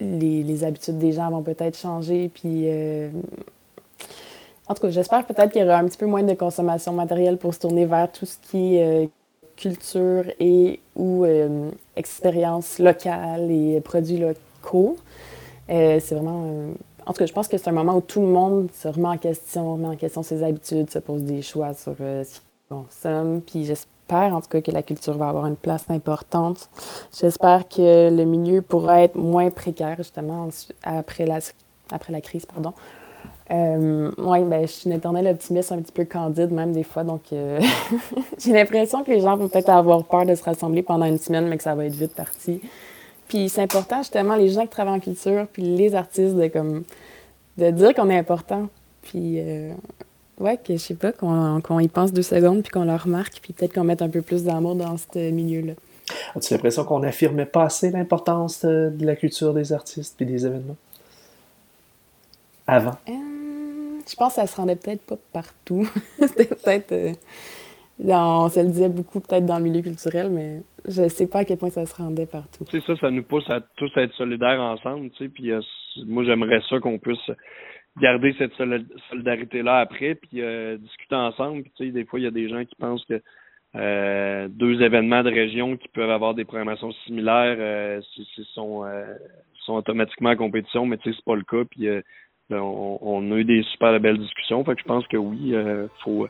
les, 0.00 0.42
les, 0.42 0.64
habitudes 0.64 0.98
des 0.98 1.12
gens 1.12 1.30
vont 1.30 1.42
peut-être 1.42 1.78
changer. 1.78 2.30
Puis, 2.32 2.64
euh, 2.66 3.10
en 4.66 4.74
tout 4.74 4.82
cas, 4.82 4.90
j'espère 4.90 5.26
peut-être 5.26 5.52
qu'il 5.52 5.62
y 5.62 5.64
aura 5.64 5.78
un 5.78 5.84
petit 5.86 5.98
peu 5.98 6.06
moins 6.06 6.22
de 6.22 6.34
consommation 6.34 6.92
matérielle 6.92 7.36
pour 7.36 7.54
se 7.54 7.60
tourner 7.60 7.86
vers 7.86 8.10
tout 8.10 8.26
ce 8.26 8.36
qui 8.50 8.76
est 8.76 9.08
culture 9.56 10.24
et 10.40 10.80
ou 10.96 11.24
expérience 11.94 12.78
locale 12.80 13.50
et 13.50 13.80
produits 13.80 14.18
locaux. 14.18 14.96
c'est 15.68 16.10
vraiment 16.10 16.74
en 17.06 17.12
tout 17.12 17.18
cas, 17.18 17.26
je 17.26 17.32
pense 17.32 17.48
que 17.48 17.58
c'est 17.58 17.68
un 17.68 17.72
moment 17.72 17.96
où 17.96 18.00
tout 18.00 18.20
le 18.20 18.28
monde 18.28 18.68
se 18.72 18.88
remet 18.88 19.08
en 19.08 19.18
question, 19.18 19.74
remet 19.74 19.88
en 19.88 19.96
question 19.96 20.22
ses 20.22 20.42
habitudes, 20.42 20.90
se 20.90 20.98
pose 20.98 21.22
des 21.22 21.42
choix 21.42 21.74
sur 21.74 21.94
euh, 22.00 22.24
ce 22.24 22.40
qu'il 22.40 22.42
consomme. 22.68 23.42
Puis 23.42 23.64
j'espère, 23.64 23.92
en 24.10 24.40
tout 24.40 24.48
cas, 24.48 24.60
que 24.60 24.70
la 24.70 24.82
culture 24.82 25.16
va 25.16 25.28
avoir 25.28 25.46
une 25.46 25.56
place 25.56 25.84
importante. 25.88 26.68
J'espère 27.18 27.68
que 27.68 28.10
le 28.10 28.24
milieu 28.24 28.62
pourra 28.62 29.02
être 29.02 29.16
moins 29.16 29.50
précaire, 29.50 29.96
justement, 29.98 30.48
après 30.82 31.26
la, 31.26 31.38
après 31.90 32.12
la 32.12 32.20
crise. 32.20 32.46
pardon. 32.46 32.72
Euh, 33.50 34.10
oui, 34.16 34.42
ben, 34.44 34.62
je 34.62 34.72
suis 34.72 34.86
une 34.86 34.96
éternelle 34.96 35.26
optimiste, 35.26 35.70
un 35.72 35.82
petit 35.82 35.92
peu 35.92 36.04
candide 36.04 36.50
même 36.50 36.72
des 36.72 36.82
fois. 36.82 37.04
Donc, 37.04 37.24
euh, 37.32 37.60
j'ai 38.38 38.52
l'impression 38.52 39.04
que 39.04 39.10
les 39.10 39.20
gens 39.20 39.36
vont 39.36 39.48
peut-être 39.48 39.68
avoir 39.68 40.04
peur 40.04 40.24
de 40.24 40.34
se 40.34 40.42
rassembler 40.42 40.82
pendant 40.82 41.04
une 41.06 41.18
semaine, 41.18 41.48
mais 41.48 41.58
que 41.58 41.62
ça 41.62 41.74
va 41.74 41.84
être 41.84 41.94
vite 41.94 42.14
parti. 42.14 42.60
Puis 43.28 43.48
c'est 43.48 43.62
important, 43.62 43.98
justement, 43.98 44.36
les 44.36 44.48
gens 44.48 44.62
qui 44.62 44.68
travaillent 44.68 44.96
en 44.96 45.00
culture, 45.00 45.46
puis 45.52 45.62
les 45.62 45.94
artistes, 45.94 46.36
de, 46.36 46.48
comme, 46.48 46.84
de 47.58 47.70
dire 47.70 47.94
qu'on 47.94 48.08
est 48.08 48.18
important. 48.18 48.68
Puis, 49.02 49.40
euh, 49.40 49.72
ouais, 50.38 50.56
que 50.56 50.74
je 50.74 50.78
sais 50.78 50.94
pas, 50.94 51.12
qu'on 51.12 51.80
y 51.80 51.88
pense 51.88 52.12
deux 52.12 52.22
secondes, 52.22 52.62
puis 52.62 52.70
qu'on 52.70 52.84
le 52.84 52.94
remarque, 52.94 53.40
puis 53.42 53.52
peut-être 53.52 53.74
qu'on 53.74 53.84
mette 53.84 54.02
un 54.02 54.08
peu 54.08 54.22
plus 54.22 54.44
d'amour 54.44 54.74
dans 54.74 54.96
ce 54.96 55.30
milieu-là. 55.30 55.74
As-tu 56.34 56.52
l'impression 56.52 56.84
qu'on 56.84 57.00
n'affirmait 57.00 57.46
pas 57.46 57.64
assez 57.64 57.90
l'importance 57.90 58.64
de, 58.64 58.92
la 59.00 59.16
culture 59.16 59.54
des 59.54 59.72
artistes 59.72 60.16
puis 60.16 60.26
des 60.26 60.46
événements? 60.46 60.76
Avant? 62.66 62.96
Euh, 63.08 63.12
je 64.08 64.16
pense 64.16 64.34
que 64.34 64.40
ça 64.40 64.46
se 64.46 64.56
rendait 64.56 64.76
peut-être 64.76 65.02
pas 65.02 65.16
partout. 65.32 65.88
C'était 66.18 66.46
peut-être. 66.46 66.92
Euh, 66.92 67.12
on 68.06 68.48
se 68.48 68.60
le 68.60 68.66
disait 68.66 68.88
beaucoup 68.88 69.20
peut-être 69.20 69.46
dans 69.46 69.58
le 69.58 69.64
milieu 69.64 69.82
culturel, 69.82 70.30
mais 70.30 70.62
je 70.86 71.02
ne 71.02 71.08
sais 71.08 71.26
pas 71.26 71.40
à 71.40 71.44
quel 71.44 71.58
point 71.58 71.70
ça 71.70 71.86
se 71.86 71.94
rendait 71.94 72.26
partout. 72.26 72.64
C'est 72.70 72.82
ça, 72.82 72.96
ça 72.96 73.10
nous 73.10 73.22
pousse 73.22 73.48
à 73.48 73.60
tous 73.76 73.90
être 73.96 74.12
solidaires 74.14 74.60
ensemble, 74.60 75.10
tu 75.10 75.24
sais, 75.24 75.28
puis 75.28 75.52
euh, 75.52 75.60
moi 76.06 76.24
j'aimerais 76.24 76.60
ça 76.68 76.80
qu'on 76.80 76.98
puisse 76.98 77.30
garder 78.00 78.34
cette 78.38 78.54
solidarité-là 79.10 79.78
après, 79.78 80.14
puis 80.14 80.40
euh, 80.40 80.76
discuter 80.76 81.14
ensemble. 81.14 81.62
Puis, 81.62 81.72
tu 81.76 81.86
sais, 81.86 81.92
des 81.92 82.04
fois, 82.04 82.18
il 82.20 82.24
y 82.24 82.28
a 82.28 82.32
des 82.32 82.48
gens 82.48 82.64
qui 82.64 82.74
pensent 82.76 83.04
que 83.04 83.20
euh, 83.76 84.48
deux 84.48 84.82
événements 84.82 85.22
de 85.22 85.30
région 85.30 85.76
qui 85.76 85.88
peuvent 85.88 86.10
avoir 86.10 86.34
des 86.34 86.44
programmations 86.44 86.92
similaires 87.06 88.00
sont, 88.54 88.84
sont 89.60 89.74
automatiquement 89.74 90.30
en 90.30 90.36
compétition, 90.36 90.86
mais 90.86 90.96
tu 90.98 91.10
sais, 91.10 91.16
c'est 91.16 91.24
pas 91.24 91.36
le 91.36 91.42
cas. 91.42 91.64
Puis 91.70 91.88
ben, 92.50 92.60
on, 92.60 92.98
on, 93.00 93.32
a 93.32 93.36
eu 93.36 93.44
des 93.44 93.62
super 93.72 93.98
belles 93.98 94.18
discussions. 94.18 94.64
Fait 94.64 94.74
que 94.74 94.80
je 94.80 94.86
pense 94.86 95.06
que 95.08 95.16
oui, 95.16 95.54
faut 96.04 96.28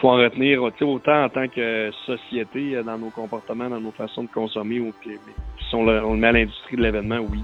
faut 0.00 0.08
en 0.08 0.16
retenir 0.16 0.62
autant 0.62 1.24
en 1.24 1.28
tant 1.28 1.48
que 1.48 1.90
société 2.06 2.76
euh, 2.76 2.82
dans 2.82 2.98
nos 2.98 3.10
comportements, 3.10 3.68
dans 3.68 3.80
nos 3.80 3.92
façons 3.92 4.24
de 4.24 4.28
consommer, 4.28 4.80
ou 4.80 4.92
si 5.02 5.74
on 5.74 5.84
le, 5.84 6.16
met 6.16 6.28
à 6.28 6.32
l'industrie 6.32 6.76
de 6.76 6.82
l'événement, 6.82 7.18
oui. 7.18 7.40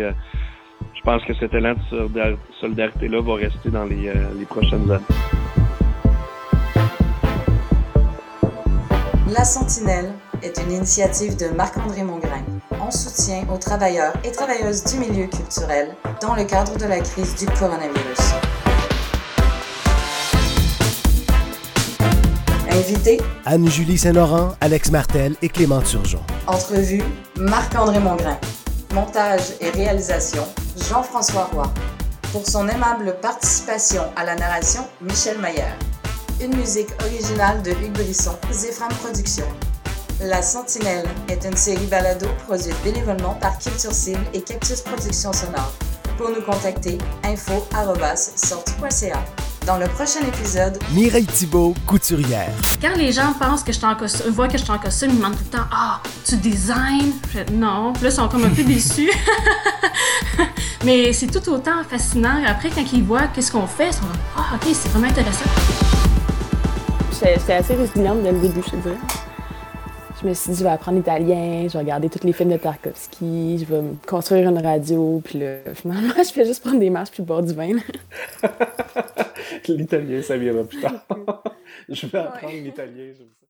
Euh, 0.00 0.12
je 0.94 1.00
pense 1.02 1.22
que 1.24 1.34
cet 1.34 1.52
élan 1.54 1.74
de 1.90 2.36
solidarité-là 2.60 3.20
va 3.22 3.34
rester 3.34 3.70
dans 3.70 3.84
les, 3.84 4.08
euh, 4.08 4.14
les 4.38 4.44
prochaines 4.44 4.90
années. 4.90 5.04
La 9.34 9.44
Sentinelle 9.44 10.12
est 10.42 10.60
une 10.62 10.72
initiative 10.72 11.36
de 11.36 11.54
Marc-André 11.56 12.02
Mongrain 12.02 12.42
en 12.80 12.90
soutien 12.90 13.44
aux 13.52 13.56
travailleurs 13.56 14.12
et 14.24 14.30
travailleuses 14.30 14.84
du 14.84 14.98
milieu 14.98 15.26
culturel 15.26 15.96
dans 16.20 16.34
le 16.34 16.44
cadre 16.44 16.76
de 16.76 16.84
la 16.84 17.00
crise 17.00 17.34
du 17.36 17.46
coronavirus. 17.46 18.34
Invité 22.70 23.20
Anne-Julie 23.44 23.98
Saint-Laurent, 23.98 24.52
Alex 24.60 24.90
Martel 24.90 25.34
et 25.42 25.48
Clément 25.48 25.80
Turgeon. 25.80 26.20
Entrevue 26.46 27.02
Marc-André 27.36 28.00
Mongrain. 28.00 28.38
Montage 28.94 29.54
et 29.60 29.70
réalisation 29.70 30.44
Jean-François 30.76 31.44
Roy. 31.52 31.70
Pour 32.32 32.48
son 32.48 32.68
aimable 32.68 33.16
participation 33.20 34.02
à 34.16 34.24
la 34.24 34.34
narration, 34.34 34.86
Michel 35.00 35.38
Maillard. 35.38 35.76
Une 36.40 36.56
musique 36.56 36.90
originale 37.02 37.62
de 37.62 37.72
Hugues 37.72 37.92
Brisson, 37.92 38.36
Zéphram 38.50 38.92
Productions. 39.02 39.46
La 40.20 40.40
Sentinelle 40.40 41.06
est 41.28 41.44
une 41.44 41.56
série 41.56 41.86
balado 41.86 42.26
produite 42.46 42.80
bénévolement 42.82 43.34
par 43.34 43.58
Culture 43.58 43.92
Cible 43.92 44.24
et 44.32 44.40
Cactus 44.40 44.80
Productions 44.80 45.32
Sonores. 45.32 45.74
Pour 46.16 46.30
nous 46.30 46.42
contacter, 46.42 46.98
info.sortie.ca. 47.24 49.24
Dans 49.66 49.76
le 49.76 49.86
prochain 49.86 50.20
épisode, 50.26 50.76
Mireille 50.92 51.24
Thibault, 51.24 51.74
couturière. 51.86 52.50
Quand 52.80 52.96
les 52.96 53.12
gens 53.12 53.32
pensent 53.38 53.62
que 53.62 53.70
je 53.72 53.76
suis 53.78 53.86
en 53.86 53.94
costume, 53.94 54.30
voient 54.32 54.48
que 54.48 54.58
je 54.58 54.64
suis 54.64 54.72
en 54.72 54.78
costume, 54.78 55.10
ils 55.10 55.14
me 55.14 55.18
demandent 55.18 55.36
tout 55.36 55.44
le 55.52 55.56
temps 55.58 55.64
Ah, 55.70 56.00
tu 56.24 56.36
designs 56.36 57.12
Non. 57.52 57.92
Là, 57.92 57.98
ils 58.02 58.10
sont 58.12 58.28
comme 58.28 58.44
un 58.44 58.50
peu 58.50 58.64
déçus. 58.64 59.10
Mais 60.84 61.12
c'est 61.12 61.28
tout 61.28 61.48
autant 61.48 61.84
fascinant. 61.88 62.42
Après, 62.44 62.70
quand 62.70 62.84
ils 62.92 63.04
voient 63.04 63.28
qu'est-ce 63.32 63.52
qu'on 63.52 63.68
fait, 63.68 63.88
ils 63.88 63.94
sont 63.94 64.00
Ah, 64.36 64.46
ok, 64.56 64.74
c'est 64.74 64.88
vraiment 64.88 65.08
intéressant. 65.08 65.44
J'étais 67.12 67.52
assez 67.52 67.74
résiliente 67.74 68.20
dès 68.24 68.32
le 68.32 68.38
début, 68.40 68.62
je 68.66 68.70
te 68.72 68.76
dirais. 68.76 68.96
Je 70.22 70.28
me 70.28 70.34
suis 70.34 70.52
dit, 70.52 70.58
je 70.58 70.62
vais 70.62 70.70
apprendre 70.70 70.98
l'italien, 70.98 71.66
je 71.66 71.72
vais 71.72 71.78
regarder 71.80 72.08
tous 72.08 72.24
les 72.24 72.32
films 72.32 72.52
de 72.52 72.56
Tarkovsky, 72.56 73.58
je 73.58 73.64
vais 73.64 73.82
me 73.82 73.94
construire 74.06 74.48
une 74.48 74.58
radio, 74.58 75.20
puis 75.24 75.40
là, 75.40 75.56
finalement, 75.74 76.14
je 76.16 76.32
fais 76.32 76.44
juste 76.44 76.62
prendre 76.62 76.78
des 76.78 76.90
marches 76.90 77.10
puis 77.10 77.24
boire 77.24 77.42
du 77.42 77.52
vin. 77.52 77.76
l'italien, 79.68 80.22
ça 80.22 80.36
viendra 80.36 80.62
plus 80.62 80.80
tard. 80.80 81.04
je 81.88 82.06
vais 82.06 82.18
apprendre 82.18 82.54
l'italien, 82.54 83.12